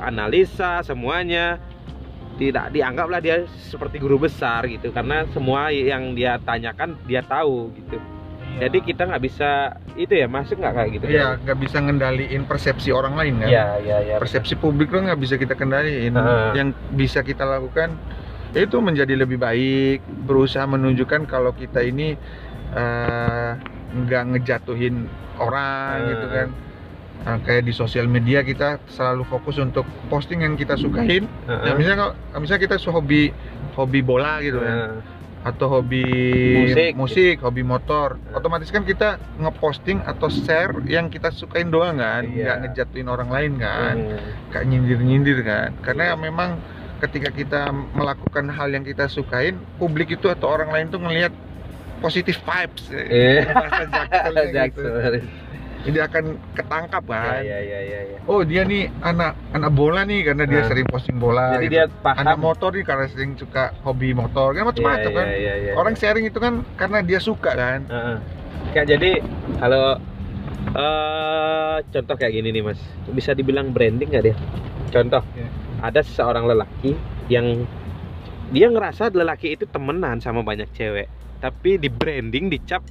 analisa 0.00 0.80
semuanya 0.80 1.60
tidak 2.40 2.72
dianggaplah 2.72 3.20
dia 3.20 3.44
seperti 3.68 4.00
guru 4.00 4.24
besar 4.24 4.64
gitu. 4.72 4.88
Karena 4.88 5.28
semua 5.36 5.68
yang 5.68 6.16
dia 6.16 6.40
tanyakan 6.40 6.96
dia 7.04 7.20
tahu 7.20 7.68
gitu 7.76 8.00
jadi 8.58 8.78
kita 8.78 9.02
nggak 9.08 9.22
bisa 9.22 9.50
itu 9.94 10.12
ya 10.12 10.26
masuk 10.26 10.56
nggak 10.56 10.74
kayak 10.74 10.90
gitu 10.92 11.04
Iya, 11.08 11.36
nggak 11.38 11.58
bisa 11.58 11.76
ngendaliin 11.78 12.42
persepsi 12.44 12.90
orang 12.90 13.14
lain 13.16 13.34
kan. 13.40 13.48
ya 13.48 13.66
ya 13.78 13.96
ya 14.00 14.16
Persepsi 14.16 14.54
publik 14.54 14.88
lo 14.88 15.02
nggak 15.02 15.20
bisa 15.20 15.34
kita 15.36 15.52
kendaliin. 15.52 16.12
Heeh. 16.12 16.48
Yang 16.54 16.68
bisa 16.92 17.20
kita 17.20 17.42
lakukan 17.42 17.96
itu 18.52 18.76
menjadi 18.78 19.16
lebih 19.16 19.40
baik, 19.40 20.04
berusaha 20.28 20.64
menunjukkan 20.64 21.24
kalau 21.24 21.52
kita 21.52 21.80
ini 21.80 22.14
eh, 22.72 23.52
nggak 23.92 24.22
ngejatuhin 24.30 25.08
orang 25.36 25.96
Heeh. 25.98 26.10
gitu 26.10 26.26
kan. 26.28 26.48
Nah, 27.22 27.38
kayak 27.38 27.62
di 27.62 27.72
sosial 27.72 28.10
media 28.10 28.42
kita 28.42 28.82
selalu 28.90 29.22
fokus 29.24 29.54
untuk 29.56 29.86
posting 30.10 30.42
yang 30.42 30.58
kita 30.58 30.74
sukain. 30.74 31.24
Heeh. 31.46 31.64
Ya, 31.64 31.72
misalnya 31.72 31.98
kalau- 32.02 32.16
misalnya 32.36 32.62
kita 32.66 32.76
hobi 32.88 33.30
hobi 33.72 34.00
bola 34.02 34.38
gitu 34.40 34.58
kan. 34.58 35.00
Atau 35.42 35.66
hobi 35.66 36.06
Musik. 36.54 36.92
musik, 36.94 37.36
hobi 37.42 37.66
motor, 37.66 38.14
otomatis 38.30 38.70
kan 38.70 38.86
kita 38.86 39.18
ngeposting 39.42 39.98
atau 39.98 40.30
share 40.30 40.70
yang 40.86 41.10
kita 41.10 41.34
sukain 41.34 41.66
doang 41.66 41.98
kan, 41.98 42.22
Iya. 42.22 42.46
nggak 42.46 42.56
ngejatuhin 42.62 43.10
orang 43.10 43.26
lain 43.26 43.52
kan, 43.58 43.94
Hmm. 43.98 44.22
nggak 44.54 44.62
nyindir-nyindir 44.62 45.38
kan, 45.42 45.74
karena 45.82 46.14
Iya. 46.14 46.16
memang 46.16 46.50
ketika 47.02 47.34
kita 47.34 47.60
melakukan 47.74 48.54
hal 48.54 48.70
yang 48.70 48.86
kita 48.86 49.10
sukain, 49.10 49.58
publik 49.76 50.14
itu 50.14 50.30
atau 50.30 50.46
orang 50.46 50.70
lain 50.70 50.86
tuh 50.94 51.02
ngelihat 51.02 51.34
positive 51.98 52.38
vibes, 52.38 52.84
Iya. 52.86 53.50
bahasa 53.50 53.82
Jakselnya 53.90 54.62
gitu. 54.70 54.82
Jadi 55.82 55.98
akan 55.98 56.24
ketangkap 56.54 57.02
kan. 57.04 57.42
Iya 57.42 57.58
iya 57.58 57.78
iya 57.82 58.00
iya. 58.06 58.18
Oh 58.30 58.46
dia 58.46 58.62
nih 58.62 58.86
anak 59.02 59.34
anak 59.50 59.70
bola 59.74 60.06
nih 60.06 60.22
karena 60.22 60.46
dia 60.46 60.62
Nah. 60.62 60.68
sering 60.70 60.86
posting 60.86 61.18
bola. 61.18 61.58
Jadi 61.58 61.66
gitu. 61.66 61.74
dia 61.74 61.84
paham. 61.90 62.22
anak 62.22 62.38
motor 62.38 62.70
nih 62.70 62.84
karena 62.86 63.06
sering 63.10 63.34
suka 63.34 63.74
hobi 63.82 64.14
motor 64.14 64.54
kan 64.54 64.62
macam-macam 64.62 65.10
Iya, 65.10 65.18
kan. 65.18 65.26
iya, 65.26 65.36
iya, 65.36 65.54
iya. 65.58 65.72
Orang 65.74 65.94
sharing 65.94 66.22
itu 66.22 66.38
kan 66.38 66.62
karena 66.76 67.02
dia 67.02 67.18
suka 67.18 67.50
kan. 67.50 67.80
Heeh. 67.90 68.16
Kayak 68.70 68.86
jadi 68.88 69.10
kalau 69.58 69.86
eh 70.72 71.76
contoh 71.84 72.14
kayak 72.14 72.32
gini 72.32 72.48
nih 72.50 72.62
mas, 72.62 72.78
bisa 73.10 73.34
dibilang 73.34 73.74
branding 73.74 74.06
nggak 74.06 74.24
dia? 74.24 74.36
Contoh, 74.88 75.22
Iya. 75.34 75.48
ada 75.82 76.00
seseorang 76.00 76.46
lelaki 76.46 76.94
yang 77.26 77.66
dia 78.48 78.68
ngerasa 78.68 79.10
lelaki 79.10 79.56
itu 79.56 79.64
temenan 79.66 80.20
sama 80.20 80.40
banyak 80.40 80.68
cewek, 80.70 81.08
tapi 81.40 81.76
di 81.76 81.88
branding 81.88 82.46
dicap 82.46 82.84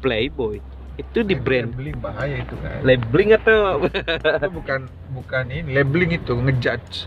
playboy. 0.00 0.62
Itu 0.98 1.22
di 1.22 1.38
brand 1.38 1.70
labeling 1.72 1.98
bahaya 2.02 2.42
itu 2.42 2.54
kan. 2.58 2.82
labeling 2.82 3.30
atau 3.38 3.86
itu 4.42 4.48
bukan 4.50 4.80
bukan 5.14 5.44
ini 5.46 5.70
labeling 5.72 6.10
itu 6.18 6.34
ngejudge. 6.34 7.06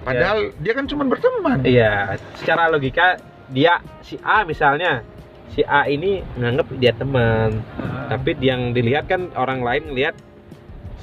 Padahal 0.00 0.54
dia 0.62 0.72
kan 0.72 0.86
cuma 0.88 1.02
berteman. 1.04 1.60
Iya, 1.60 2.16
secara 2.38 2.70
logika 2.70 3.18
dia 3.50 3.82
si 4.06 4.16
A 4.22 4.46
misalnya, 4.46 5.02
si 5.50 5.66
A 5.66 5.84
ini 5.90 6.22
nganggep 6.38 6.66
dia 6.78 6.94
teman, 6.94 7.60
Ah. 7.76 8.06
tapi 8.14 8.38
yang 8.38 8.70
dilihat 8.70 9.10
kan 9.10 9.28
orang 9.34 9.60
lain 9.66 9.92
ngelihat 9.92 10.14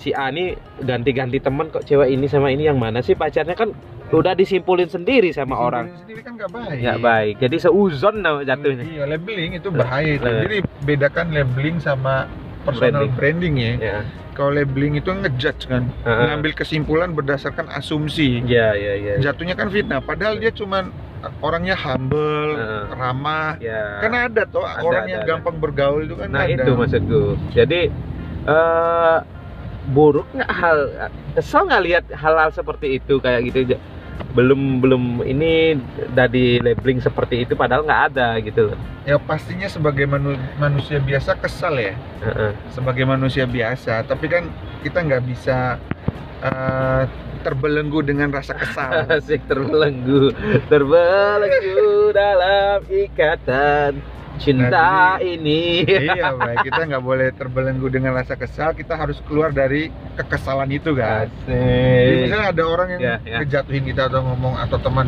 si 0.03 0.11
A 0.11 0.27
ini 0.27 0.51
ganti-ganti 0.77 1.39
teman 1.39 1.71
kok 1.71 1.87
cewek 1.87 2.11
ini 2.11 2.27
sama 2.27 2.51
ini 2.51 2.67
yang 2.67 2.75
mana 2.75 2.99
sih 2.99 3.15
pacarnya 3.15 3.55
kan 3.55 3.71
udah 4.11 4.35
disimpulin 4.35 4.85
sendiri 4.85 5.31
sama 5.31 5.55
Disimpulin 5.55 5.63
orang 5.63 5.85
sendiri 5.97 6.21
kan 6.21 6.33
nggak 6.35 6.51
baik. 6.51 6.77
nggak 6.83 6.99
baik 6.99 7.33
jadi 7.39 7.55
seuzon 7.57 8.15
jatuhnya 8.43 8.83
Iya, 8.83 9.03
labeling 9.07 9.51
itu 9.55 9.69
bahaya 9.71 10.11
itu. 10.13 10.27
Nah. 10.27 10.43
Jadi 10.43 10.57
bedakan 10.83 11.27
labeling 11.31 11.79
sama 11.79 12.27
personal 12.61 13.07
branding, 13.09 13.55
ya. 13.55 13.73
ya 13.79 13.97
Kalau 14.33 14.51
labeling 14.51 14.97
itu 14.97 15.07
ngejudge 15.07 15.67
kan, 15.67 15.87
ngambil 16.03 16.51
kesimpulan 16.53 17.11
berdasarkan 17.11 17.69
asumsi. 17.69 18.41
ya 18.43 18.73
ya 18.73 18.93
ya 18.97 19.13
Jatuhnya 19.21 19.53
kan 19.53 19.69
fitnah, 19.69 19.99
padahal 19.99 20.35
dia 20.35 20.49
cuman 20.49 20.89
orangnya 21.39 21.75
humble, 21.75 22.55
Heeh. 22.55 22.83
ramah. 22.93 23.55
ya 23.57 24.01
Kan 24.01 24.11
ada 24.11 24.43
tuh 24.43 24.61
Ada, 24.61 24.81
orang 24.81 25.03
ada, 25.05 25.11
yang 25.11 25.21
ada. 25.21 25.29
gampang 25.29 25.55
bergaul 25.57 26.01
itu 26.03 26.15
kan 26.17 26.27
nah 26.27 26.43
ada. 26.43 26.53
itu 26.55 26.71
maksudku 26.71 27.23
jadi 27.51 27.81
eh 28.43 29.17
buruk 29.85 30.27
nggak 30.31 30.47
hal 30.47 30.79
kesel 31.35 31.67
nggak 31.67 31.83
lihat 31.83 32.05
hal-hal 32.13 32.49
seperti 32.49 32.97
itu 32.97 33.19
kayak 33.19 33.51
gitu 33.51 33.75
belum 34.31 34.79
belum 34.79 35.03
ini 35.21 35.75
dari 36.13 36.57
labeling 36.57 37.01
seperti 37.01 37.43
itu 37.43 37.53
padahal 37.53 37.83
nggak 37.83 38.03
ada 38.13 38.37
gitu 38.39 38.71
loh 38.71 38.77
Ya 39.03 39.19
pastinya 39.19 39.67
sebagai 39.67 40.07
manu- 40.07 40.39
manusia 40.55 40.95
biasa 40.95 41.35
kesal 41.35 41.75
ya, 41.75 41.91
Heeh. 42.23 42.55
sebagai 42.71 43.03
manusia 43.03 43.43
biasa. 43.43 44.07
Tapi 44.07 44.31
kan 44.31 44.47
kita 44.79 45.03
nggak 45.03 45.27
bisa 45.27 45.75
eh, 46.39 47.03
terbelenggu 47.43 47.99
dengan 47.99 48.31
rasa 48.31 48.55
kesal. 48.55 49.03
Asik 49.19 49.43
terbelenggu 49.43 50.31
Terbelenggu 50.71 52.15
dalam 52.15 52.79
ikatan 52.87 53.99
Cinta 54.43 54.67
Nah, 54.69 55.15
ini 55.17 55.87
iya, 55.87 56.35
baik. 56.35 56.67
Kita 56.67 56.83
nggak 56.83 56.99
boleh 56.99 57.31
terbelenggu 57.31 57.87
dengan 57.87 58.11
rasa 58.11 58.35
kesal. 58.35 58.75
Kita 58.75 58.93
harus 58.93 59.23
keluar 59.23 59.49
dari 59.49 59.87
kekesalan 60.13 60.67
itu 60.69 60.91
kan. 60.91 61.31
Jadi 61.47 61.55
Asik 62.11 62.21
misalnya 62.21 62.47
ada 62.51 62.63
orang 62.67 62.87
yang 62.91 63.01
Ya, 63.01 63.15
ya. 63.23 63.37
ngejatuhin 63.39 63.83
kita 63.85 64.11
atau 64.11 64.19
ngomong 64.21 64.59
atau 64.59 64.77
teman, 64.77 65.07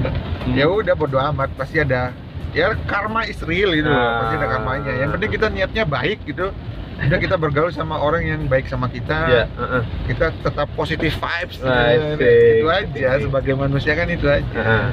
ya 0.50 0.66
udah 0.66 0.96
bodo 0.96 1.20
amat, 1.20 1.52
pasti 1.54 1.78
ada. 1.78 2.16
Ya 2.56 2.72
karma 2.88 3.28
is 3.28 3.44
real 3.44 3.76
gitu, 3.76 3.84
loh, 3.86 4.00
Ah. 4.00 4.24
pasti 4.24 4.36
ada 4.40 4.48
karmanya. 4.50 4.92
Yang 4.96 5.10
penting 5.14 5.32
kita 5.34 5.48
niatnya 5.52 5.84
baik 5.84 6.24
gitu. 6.24 6.56
Udah 6.96 7.20
kita 7.20 7.36
bergaul 7.36 7.76
sama 7.76 8.00
orang 8.00 8.24
yang 8.24 8.42
baik 8.48 8.72
sama 8.72 8.88
kita, 8.88 9.20
Ya, 9.28 9.44
heeh. 9.52 9.84
kita 10.08 10.32
tetap 10.32 10.72
positif 10.74 11.20
vibes. 11.20 11.60
Asik. 11.60 12.24
Itu 12.64 12.68
aja 12.72 13.20
sebagai 13.20 13.54
manusia 13.54 13.92
kan 13.92 14.08
itu 14.08 14.24
aja. 14.24 14.48
Heeh. 14.56 14.88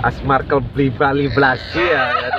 Asmarkel 0.00 0.62
beli 0.64 0.88
bali 0.88 1.26
blasi 1.28 1.80
ya 1.80 2.04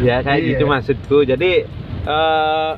Ya 0.00 0.16
kayak 0.18 0.38
Iya. 0.38 0.48
gitu 0.52 0.64
maksudku 0.64 1.18
Jadi 1.24 1.66
eh 2.04 2.72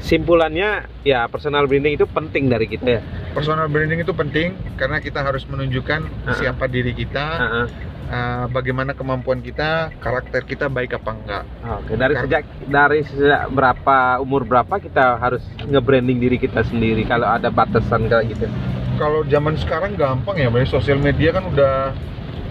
Simpulannya 0.00 0.70
ya 1.02 1.28
personal 1.28 1.64
branding 1.64 1.94
itu 1.94 2.04
penting 2.04 2.48
dari 2.48 2.64
kita 2.66 2.88
ya 2.90 3.02
Personal 3.30 3.68
branding 3.68 4.00
itu 4.00 4.10
penting 4.10 4.48
karena 4.74 4.96
kita 4.98 5.20
harus 5.20 5.44
menunjukkan 5.44 6.00
Ah. 6.24 6.34
siapa 6.34 6.66
diri 6.66 6.90
kita, 6.90 7.26
Heeh. 7.36 7.66
uh, 8.08 8.44
bagaimana 8.48 8.90
kemampuan 8.90 9.38
kita, 9.38 9.92
karakter 9.94 10.42
kita 10.42 10.66
baik 10.66 10.96
apa 10.96 11.10
enggak. 11.12 11.44
Oke, 11.76 11.94
dari 11.94 12.14
Kar- 12.16 12.22
sejak 12.24 12.42
dari 12.64 13.00
sejak 13.04 13.46
berapa 13.50 13.96
umur 14.18 14.42
berapa 14.42 14.74
kita 14.74 15.14
harus 15.16 15.38
nge-branding 15.60 16.18
diri 16.18 16.36
kita 16.38 16.64
sendiri 16.64 17.04
kalau 17.04 17.28
ada 17.28 17.46
batasan 17.48 18.08
kayak 18.08 18.34
gitu. 18.34 18.50
Kalau 19.00 19.24
zaman 19.24 19.56
sekarang 19.56 19.96
gampang 19.96 20.36
ya, 20.36 20.52
banyak 20.52 20.68
sosial 20.68 21.00
media 21.00 21.32
kan 21.32 21.48
udah 21.48 21.96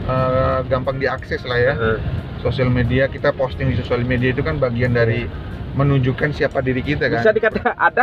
uh, 0.10 0.60
gampang 0.66 0.98
diakses 0.98 1.46
lah 1.46 1.62
ya. 1.62 1.74
Heeh. 1.78 1.98
Sosial 2.42 2.74
media 2.74 3.06
kita 3.06 3.30
posting 3.38 3.70
di 3.70 3.78
sosial 3.78 4.02
media 4.02 4.34
itu 4.34 4.42
kan 4.42 4.58
bagian 4.58 4.98
dari 4.98 5.30
menunjukkan 5.78 6.34
siapa 6.34 6.66
diri 6.66 6.82
kita 6.82 7.06
kan. 7.06 7.22
Bisa 7.22 7.38
dikatakan 7.38 7.78
ada? 7.94 8.02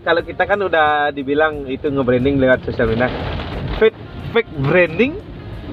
Kalau 0.00 0.24
kita 0.24 0.48
kan 0.48 0.56
udah 0.64 1.12
dibilang 1.12 1.68
itu 1.68 1.92
nge-branding 1.92 2.40
lewat 2.40 2.64
sosial 2.64 2.88
media. 2.88 3.12
Fake 3.76 3.98
fake 4.32 4.52
branding? 4.64 5.20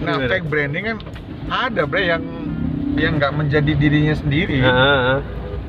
Nah, 0.04 0.20
Gimana? 0.20 0.28
fake 0.28 0.48
branding 0.52 0.84
kan 0.84 0.98
ada 1.48 1.88
bre 1.88 2.12
yang 2.12 2.24
yang 3.00 3.16
nggak 3.24 3.34
menjadi 3.40 3.72
dirinya 3.72 4.16
sendiri. 4.20 4.60
Heeh. 4.60 5.16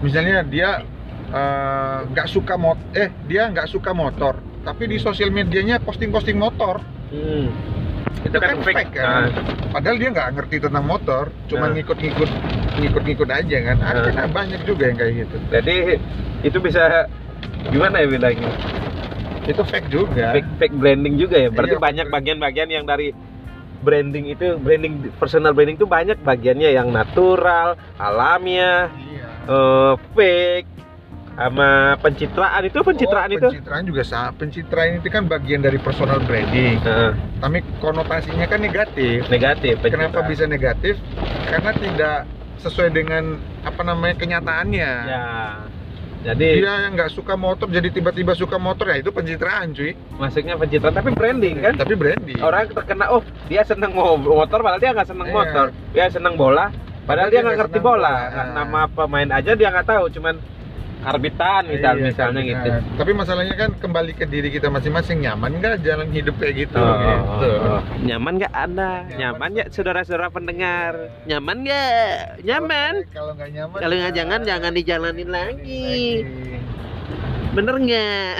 Misalnya 0.02 0.42
dia 0.42 0.82
uh, 1.30 2.02
nggak 2.10 2.26
suka 2.26 2.58
mot 2.58 2.78
eh 2.98 3.14
dia 3.30 3.46
nggak 3.46 3.70
suka 3.70 3.94
motor, 3.94 4.42
tapi 4.62 4.86
di 4.86 4.96
sosial 4.98 5.30
medianya 5.30 5.82
posting-posting 5.82 6.38
motor. 6.38 6.78
Hmm. 7.10 7.50
Itu 8.22 8.38
kan 8.38 8.62
fake, 8.62 8.94
kan. 8.94 9.28
Nah, 9.28 9.28
Padahal 9.72 9.96
dia 9.96 10.08
nggak 10.12 10.28
ngerti 10.36 10.56
tentang 10.62 10.84
motor, 10.84 11.32
cuma 11.48 11.66
Nah. 11.66 11.74
ngikut-ngikut 11.74 12.30
ngikut-ngikut 12.76 13.28
aja 13.28 13.58
kan. 13.72 13.76
Ada 13.80 14.00
Nah. 14.12 14.28
banyak 14.28 14.60
juga 14.68 14.82
yang 14.92 14.98
kayak 15.00 15.12
gitu. 15.26 15.36
jadi 15.48 15.74
itu 16.42 16.58
bisa 16.60 17.08
gimana 17.72 18.04
ya 18.04 18.06
bilangnya? 18.06 18.52
Itu 19.48 19.62
fake 19.64 19.88
juga. 19.90 20.36
Fake 20.36 20.50
fake 20.60 20.76
branding 20.76 21.18
juga 21.18 21.36
ya. 21.40 21.48
Berarti 21.50 21.74
Iya, 21.74 21.82
banyak 21.82 22.06
bagian-bagian 22.12 22.68
yang 22.70 22.84
dari 22.86 23.10
branding 23.82 24.30
itu 24.30 24.54
branding 24.62 25.10
personal 25.18 25.50
branding 25.50 25.74
itu 25.74 25.88
banyak 25.88 26.20
bagiannya 26.22 26.70
yang 26.70 26.94
natural, 26.94 27.74
alamiah, 27.98 28.86
Iya. 28.94 29.26
eh, 29.50 29.92
fake 30.14 30.71
sama 31.32 31.68
pencitraan 31.98 32.62
itu 32.62 32.78
pencitraan 32.78 33.26
Oh, 33.26 33.34
itu 33.34 33.46
pencitraan 33.48 33.84
juga 33.84 34.02
sama. 34.04 34.30
Pencitraan 34.36 35.00
itu 35.00 35.08
kan 35.08 35.24
bagian 35.24 35.60
dari 35.60 35.76
personal 35.76 36.20
branding. 36.20 36.76
Heeh, 36.78 37.12
Tapi 37.40 37.58
konotasinya 37.78 38.46
kan 38.46 38.60
negatif. 38.60 39.26
negatif 39.26 39.80
Kenapa 39.80 40.20
pencitraan. 40.20 40.28
bisa 40.28 40.44
negatif? 40.46 40.94
Karena 41.42 41.70
tidak 41.72 42.16
sesuai 42.58 42.90
dengan 42.92 43.24
apa 43.60 43.80
namanya 43.82 44.14
kenyataannya. 44.14 44.90
ya 45.02 45.26
jadi 46.22 46.62
Dia 46.62 46.86
yang 46.86 46.94
nggak 46.94 47.10
suka 47.10 47.34
motor 47.34 47.66
jadi 47.66 47.90
tiba-tiba 47.90 48.30
suka 48.32 48.54
motor 48.54 48.86
ya 48.86 49.02
itu 49.02 49.10
pencitraan 49.10 49.74
cuy. 49.74 49.90
masuknya 50.14 50.54
pencitraan 50.54 50.94
tapi 50.94 51.10
branding 51.10 51.58
kan 51.58 51.74
Tapi 51.74 51.98
branding. 51.98 52.38
orang 52.38 52.70
terkena 52.70 53.10
oh 53.10 53.18
dia 53.50 53.66
seneng 53.66 53.90
mo- 53.90 54.14
motor 54.14 54.62
padahal 54.62 54.78
dia 54.78 54.94
nggak 54.94 55.08
seneng 55.08 55.26
Iya. 55.26 55.34
motor 55.34 55.66
dia 55.90 56.06
seneng 56.06 56.34
bola 56.36 56.70
padahal 57.02 57.26
dia 57.26 57.42
nggak 57.42 57.58
ngerti 57.58 57.78
bola 57.80 58.30
bola. 58.30 58.44
nama 58.54 58.80
pemain 58.86 59.30
aja 59.34 59.50
dia 59.52 59.68
nggak 59.68 59.82
tahu 59.84 60.04
cuman 60.12 60.38
karbitan 61.02 61.62
misal 61.66 61.94
Iya, 61.98 62.04
misalnya 62.06 62.40
kan. 62.40 62.48
gitu 62.48 62.70
Tapi 63.02 63.10
masalahnya 63.12 63.54
kan 63.58 63.70
kembali 63.74 64.12
ke 64.14 64.24
diri 64.30 64.48
kita 64.54 64.70
masing-masing 64.70 65.18
nyaman 65.18 65.50
nggak 65.58 65.82
jalan 65.82 66.08
hidup 66.14 66.38
kayak 66.38 66.54
gitu. 66.66 66.78
Oh, 66.78 66.94
gitu. 67.02 67.50
oh, 67.50 67.76
oh. 67.76 67.80
Nyaman 68.06 68.32
nggak 68.38 68.54
Anda? 68.54 68.92
Nyaman. 69.18 69.48
Nggak 69.58 69.68
saudara-saudara 69.74 70.30
pendengar? 70.30 71.10
Nyaman 71.26 71.56
nggak? 71.66 72.46
Nyaman? 72.46 72.94
Kalau 73.10 73.32
nggak 73.34 73.50
nyaman. 73.50 73.78
Kalau 73.82 73.94
nggak 73.98 74.12
ya, 74.14 74.18
jangan 74.22 74.40
jangan 74.46 74.72
dijalanin 74.72 75.30
lagi. 75.30 75.86
lagi. 76.22 76.58
Bener 77.52 77.74
nggak? 77.82 78.32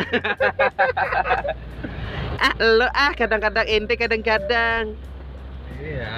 ah 2.46 2.54
lo 2.58 2.88
ah 2.90 3.12
kadang-kadang 3.18 3.66
ente 3.66 3.94
kadang-kadang. 3.98 4.94
Iya. 5.82 6.14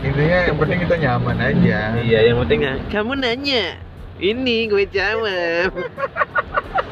Intinya 0.00 0.38
yang 0.48 0.56
penting 0.56 0.78
kita 0.88 0.96
nyaman 0.96 1.36
aja. 1.36 1.80
Iya 2.00 2.18
yang 2.32 2.36
penting 2.40 2.60
ah, 2.64 2.76
kamu 2.88 3.12
nanya. 3.20 3.87
Ini 4.18 4.66
gue 4.66 4.84
jawab. 4.90 5.70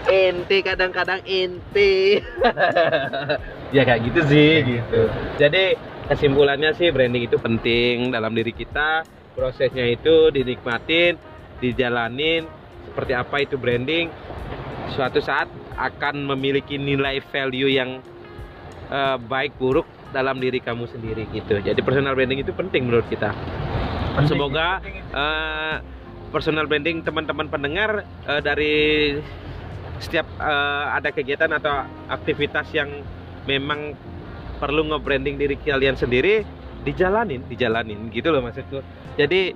ente 0.07 0.63
kadang-kadang 0.63 1.19
ente. 1.27 2.23
ya 3.75 3.83
kayak 3.83 4.01
gitu 4.07 4.21
sih 4.31 4.53
gitu. 4.63 5.03
Jadi 5.35 5.75
kesimpulannya 6.07 6.71
sih 6.79 6.95
branding 6.95 7.27
itu 7.27 7.37
penting 7.43 8.15
dalam 8.15 8.31
diri 8.31 8.55
kita 8.55 9.03
prosesnya 9.35 9.83
itu 9.91 10.31
dinikmatin 10.31 11.19
dijalanin 11.59 12.47
seperti 12.87 13.13
apa 13.13 13.37
itu 13.43 13.59
branding 13.59 14.09
suatu 14.95 15.19
saat 15.19 15.51
akan 15.77 16.25
memiliki 16.31 16.79
nilai 16.79 17.19
value 17.35 17.69
yang 17.69 17.99
eh, 18.89 19.17
baik 19.19 19.59
buruk 19.59 19.85
dalam 20.15 20.39
diri 20.39 20.63
kamu 20.63 20.87
sendiri 20.87 21.27
gitu 21.35 21.59
jadi 21.59 21.77
personal 21.83 22.15
branding 22.15 22.41
itu 22.41 22.55
penting 22.55 22.87
menurut 22.87 23.05
kita 23.11 23.35
Penting, 24.17 24.33
semoga 24.33 24.81
penting 24.81 25.03
itu. 25.03 25.96
Personal 26.31 26.67
branding 26.67 27.03
teman-teman 27.03 27.47
pendengar 27.47 28.05
eh, 28.27 28.41
dari 28.43 28.75
setiap 30.03 30.27
eh, 30.39 30.85
ada 30.93 31.09
kegiatan 31.11 31.51
atau 31.57 31.87
aktivitas 32.13 32.69
yang 32.77 32.91
memang 33.49 33.97
perlu 34.61 34.89
nge-branding 34.93 35.37
diri 35.37 35.57
kalian 35.61 35.95
sendiri 35.97 36.43
dijalanin, 36.83 37.43
dijalanin 37.51 38.09
gitu 38.15 38.31
loh 38.31 38.41
maksudku. 38.41 38.81
Jadi 39.19 39.53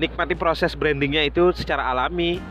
nikmati 0.00 0.34
proses 0.34 0.74
brandingnya 0.74 1.22
itu 1.28 1.54
secara 1.54 1.92
alami, 1.92 2.42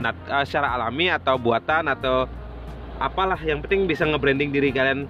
Nah, 0.00 0.14
eh, 0.14 0.44
secara 0.48 0.72
alami 0.72 1.12
atau 1.12 1.36
buatan 1.36 1.84
atau 1.92 2.24
apalah 2.96 3.36
yang 3.44 3.60
penting 3.60 3.84
bisa 3.84 4.08
nge-branding 4.08 4.54
diri 4.54 4.72
kalian 4.72 5.04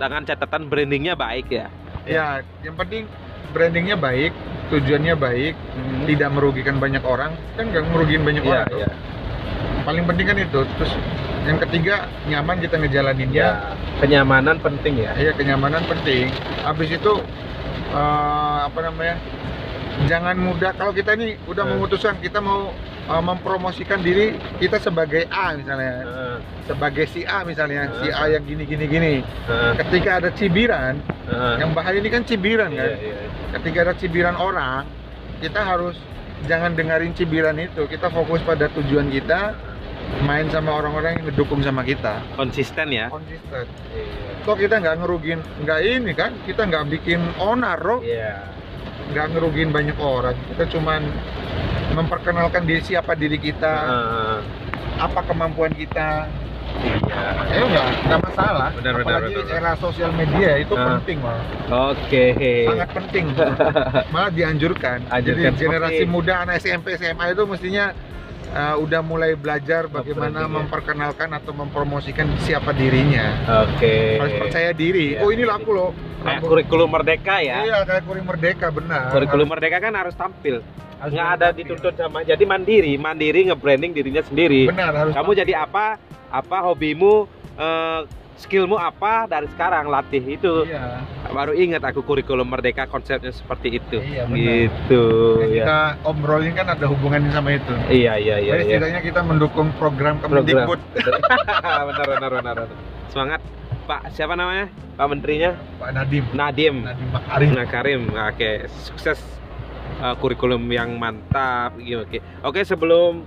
dengan 0.00 0.22
catatan 0.26 0.66
brandingnya 0.66 1.14
baik 1.14 1.46
ya. 1.52 1.68
ya 2.02 2.26
yang 2.66 2.74
penting 2.74 3.06
brandingnya 3.52 3.94
baik 3.94 4.32
tujuannya 4.68 5.14
baik 5.14 5.54
tidak 6.06 6.28
merugikan 6.32 6.76
banyak 6.76 7.04
orang 7.04 7.36
kan 7.54 7.68
nggak 7.68 7.84
merugikan 7.86 8.24
banyak 8.24 8.42
Iya, 8.42 8.50
orang 8.50 8.66
tuh. 8.66 8.78
iya. 8.78 8.88
paling 9.82 10.04
penting 10.04 10.26
kan 10.26 10.38
itu 10.38 10.60
terus 10.72 10.92
yang 11.42 11.58
ketiga 11.58 11.94
nyaman 12.24 12.56
kita 12.58 12.76
ngejalaninnya 12.76 13.42
Ya, 13.42 13.74
kenyamanan 13.98 14.56
penting 14.56 14.94
ya. 14.96 15.10
Iya 15.12 15.30
kenyamanan 15.32 15.82
penting. 15.84 16.30
Habis 16.60 16.90
itu 16.92 17.12
eh, 17.90 18.58
apa 18.62 18.78
namanya? 18.80 19.16
Jangan 20.02 20.34
mudah 20.34 20.72
kalau 20.72 20.90
kita 20.90 21.12
ini 21.12 21.34
udah 21.44 21.62
Hmm. 21.62 21.72
memutuskan 21.76 22.16
kita 22.18 22.38
mau 22.38 22.70
eh, 23.02 23.18
mempromosikan 23.20 23.98
diri 23.98 24.32
kita 24.56 24.78
sebagai 24.78 25.26
A 25.28 25.52
misalnya, 25.52 26.06
sebagai 26.64 27.04
si 27.04 27.22
A 27.22 27.42
misalnya, 27.42 27.90
si 27.98 28.06
Hmm. 28.06 28.22
A 28.22 28.30
yang 28.30 28.42
gini 28.42 28.62
gini 28.62 28.84
gini. 28.86 29.12
Ketika 29.76 30.10
ada 30.16 30.30
cibiran, 30.30 31.02
heeh. 31.24 31.54
yang 31.58 31.70
bahaya 31.72 31.98
ini 31.98 32.06
kan 32.06 32.22
cibiran 32.22 32.70
Iya, 32.70 32.78
kan. 32.78 32.90
iya. 32.96 33.14
Ketika 33.52 33.78
ada 33.84 33.94
cibiran 33.94 34.34
orang, 34.34 34.88
kita 35.44 35.60
harus 35.60 35.96
jangan 36.48 36.72
dengerin 36.72 37.12
cibiran 37.12 37.60
itu. 37.60 37.84
Kita 37.84 38.08
fokus 38.08 38.40
pada 38.42 38.72
tujuan 38.72 39.12
kita, 39.12 39.52
main 40.24 40.48
sama 40.48 40.72
orang-orang 40.72 41.20
yang 41.20 41.24
ngedukung 41.28 41.60
sama 41.60 41.84
kita. 41.84 42.24
Konsisten 42.34 42.88
ya. 42.88 43.12
Konsisten. 43.12 43.68
Kok 44.42 44.56
kita 44.58 44.80
nggak 44.80 44.96
ngerugin, 45.04 45.38
nggak 45.62 45.80
ini 45.84 46.12
kan? 46.16 46.32
Kita 46.48 46.64
nggak 46.66 46.84
bikin 46.98 47.20
onar, 47.38 47.78
bro. 47.78 48.00
Iya. 48.02 48.50
nggak 49.12 49.28
ngerugin 49.36 49.68
banyak 49.74 49.98
orang 50.00 50.32
kita 50.48 50.64
cuman 50.72 51.04
memperkenalkan 51.92 52.64
diri 52.64 52.80
siapa 52.80 53.12
diri 53.12 53.36
kita 53.36 53.74
Heeh. 53.84 54.38
apa 54.96 55.20
kemampuan 55.28 55.74
kita 55.76 56.32
Iya. 56.74 57.20
ya 57.52 57.62
nggak 57.64 57.86
nggak 58.02 58.20
masalah 58.24 58.68
Benar, 58.72 58.92
benar, 58.94 59.02
apalagi 59.04 59.30
benar, 59.30 59.44
benar. 59.44 59.58
era 59.60 59.72
sosial 59.76 60.10
media 60.12 60.50
itu 60.56 60.72
Ah. 60.72 60.86
penting 60.96 61.18
malah 61.18 61.44
Oke. 61.90 62.24
sangat 62.66 62.90
penting 62.92 63.24
malah 64.12 64.30
dianjurkan 64.30 64.98
Anjurkan 65.06 65.42
jadi 65.44 65.60
generasi 65.60 65.94
seperti- 66.00 66.10
muda 66.10 66.34
anak 66.40 66.54
SMP 66.58 66.86
SMA 66.96 67.24
itu 67.28 67.42
mestinya 67.44 67.84
uh, 68.50 68.76
udah 68.78 69.00
mulai 69.00 69.32
belajar 69.34 69.86
bagaimana 69.86 70.38
ya. 70.40 70.48
memperkenalkan 70.48 71.28
atau 71.32 71.52
mempromosikan 71.52 72.26
siapa 72.38 72.72
dirinya 72.72 73.26
Oke. 73.62 74.18
harus 74.18 74.34
percaya 74.40 74.70
diri 74.72 75.14
Iya. 75.14 75.20
oh 75.20 75.30
ini 75.30 75.44
laku 75.44 75.70
loh 75.70 75.90
Kayak 76.18 76.38
Laku. 76.38 76.46
kurikulum 76.48 76.88
merdeka 76.88 77.34
ya. 77.38 77.56
iya 77.60 77.78
kayak 77.82 78.02
kuring 78.04 78.22
merdeka 78.22 78.66
benar 78.70 79.10
Kurikulum 79.10 79.48
merdeka 79.48 79.76
kan 79.78 79.90
harus 79.92 80.14
tampil. 80.14 80.62
Harus 80.94 81.12
Nggak 81.12 81.28
ada 81.32 81.46
tampil. 81.50 81.58
dituntut 81.66 81.94
sama. 81.98 82.22
Jadi 82.22 82.44
mandiri, 82.44 82.94
mandiri 82.94 83.40
nge-branding 83.44 83.90
dirinya 83.90 84.22
sendiri. 84.22 84.70
benar 84.70 84.94
harus 84.94 85.10
Kamu 85.12 85.34
jadi 85.34 85.58
apa? 85.58 85.98
Apa 86.32 86.64
hobimu? 86.72 87.28
eh, 87.58 88.00
skillmu 88.40 88.74
apa 88.74 89.30
dari 89.30 89.46
sekarang 89.54 89.86
latih 89.86 90.22
itu. 90.24 90.66
iya 90.66 91.04
Baru 91.30 91.54
ingat 91.54 91.84
aku 91.84 92.02
kurikulum 92.02 92.48
merdeka 92.48 92.88
konsepnya 92.90 93.30
seperti 93.30 93.78
itu. 93.78 94.02
Iya, 94.02 94.26
benar. 94.26 94.40
gitu 94.42 95.04
ya. 95.46 95.64
kita 95.64 95.78
obrolin 96.02 96.52
kan 96.56 96.66
ada 96.74 96.86
hubungannya 96.90 97.30
sama 97.30 97.54
itu. 97.54 97.72
Iya 97.88 98.18
iya 98.18 98.36
iya. 98.42 98.52
Jadi 98.58 98.62
iya. 98.66 98.70
setidaknya 98.76 99.00
kita 99.04 99.20
mendukung 99.22 99.68
program 99.78 100.18
Kemendikbud. 100.20 100.80
benar 101.88 102.06
benar 102.08 102.30
benar 102.40 102.56
benar. 102.66 102.78
Semangat 103.12 103.40
Pak 103.86 104.10
siapa 104.10 104.34
namanya? 104.34 104.66
Pak 104.98 105.06
Menterinya 105.08 105.50
Pak 105.78 105.90
Nadim. 105.94 106.24
Nadim. 106.34 106.76
Nadim 106.84 107.08
Makarim. 107.14 107.50
Nah 107.54 107.66
Karim, 107.68 108.02
oke 108.10 108.50
sukses 108.90 109.18
uh, 110.02 110.18
kurikulum 110.18 110.60
yang 110.68 110.98
mantap. 110.98 111.78
Oke, 111.78 112.18
oke 112.42 112.60
sebelum 112.66 113.22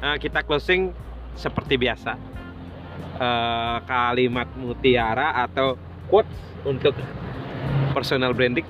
uh, 0.00 0.16
kita 0.16 0.40
closing 0.42 0.90
seperti 1.34 1.74
biasa 1.76 2.34
uh, 3.16 3.78
kalimat 3.84 4.48
mutiara 4.56 5.44
atau 5.44 5.74
quotes 6.08 6.34
untuk 6.64 6.94
personal 7.92 8.34
branding 8.34 8.66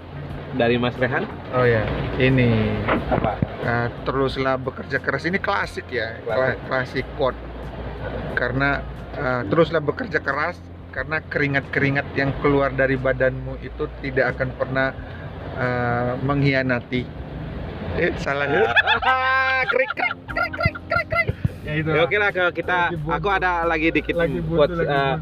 dari 0.54 0.78
Mas 0.78 0.94
Rehan 0.94 1.26
Oh 1.50 1.66
ya, 1.66 1.82
ini 2.16 2.78
apa? 3.10 3.34
uh, 3.62 3.88
teruslah 4.06 4.54
bekerja 4.54 4.98
keras 4.98 5.26
ini 5.26 5.38
klasik 5.38 5.87
ya, 5.90 6.18
Klasik. 6.22 6.34
Kla- 6.34 6.58
klasik 6.66 7.06
quote. 7.14 7.38
Karena 8.34 8.82
uh, 9.14 9.42
teruslah 9.46 9.82
bekerja 9.82 10.18
keras 10.18 10.58
karena 10.90 11.18
keringat-keringat 11.26 12.06
yang 12.14 12.30
keluar 12.38 12.70
dari 12.70 12.94
badanmu 12.94 13.58
itu 13.66 13.90
tidak 13.98 14.38
akan 14.38 14.48
pernah 14.54 14.88
uh, 15.58 16.14
mengkhianati. 16.22 17.02
Eh, 17.94 18.10
salah 18.18 18.46
krik 19.70 19.90
krik 19.94 20.14
krik 20.30 20.76
krik. 20.87 21.04
Ya 21.64 21.81
itu. 21.81 21.88
Ya, 21.88 22.05
Oke 22.05 22.20
lah 22.20 22.31
kalau 22.31 22.53
kita, 22.53 22.92
aku 23.09 23.29
ada 23.33 23.64
lagi 23.64 23.88
dikit 23.88 24.14
Lagi 24.20 24.38
buat 24.44 24.68
buntu, 24.68 24.85
lagi 24.85 24.92
uh, 24.92 25.16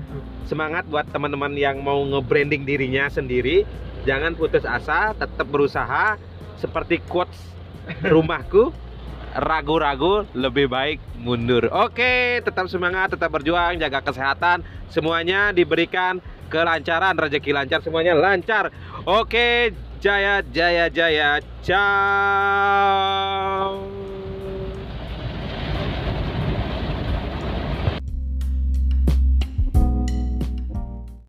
semangat 0.50 0.84
buat 0.90 1.06
teman-teman 1.08 1.54
yang 1.54 1.78
mau 1.80 2.02
nge-branding 2.02 2.66
dirinya 2.66 3.06
sendiri. 3.06 3.62
Jangan 4.02 4.34
putus 4.34 4.66
asa, 4.66 5.14
tetap 5.14 5.46
berusaha. 5.46 6.18
Seperti 6.58 6.98
quotes 7.06 7.38
rumahku, 8.12 8.74
ragu-ragu 9.38 10.26
lebih 10.34 10.66
baik 10.68 10.98
mundur. 11.22 11.70
Oke, 11.70 12.42
tetap 12.42 12.66
semangat, 12.66 13.14
tetap 13.14 13.30
berjuang, 13.30 13.78
jaga 13.78 14.02
kesehatan. 14.02 14.66
Semuanya 14.90 15.54
diberikan 15.54 16.18
kelancaran, 16.50 17.16
rezeki 17.16 17.54
lancar, 17.54 17.80
semuanya 17.80 18.12
lancar. 18.18 18.68
Oke, 19.06 19.72
jaya, 20.02 20.42
jaya, 20.44 20.90
jaya, 20.90 21.40
ciao. 21.64 22.82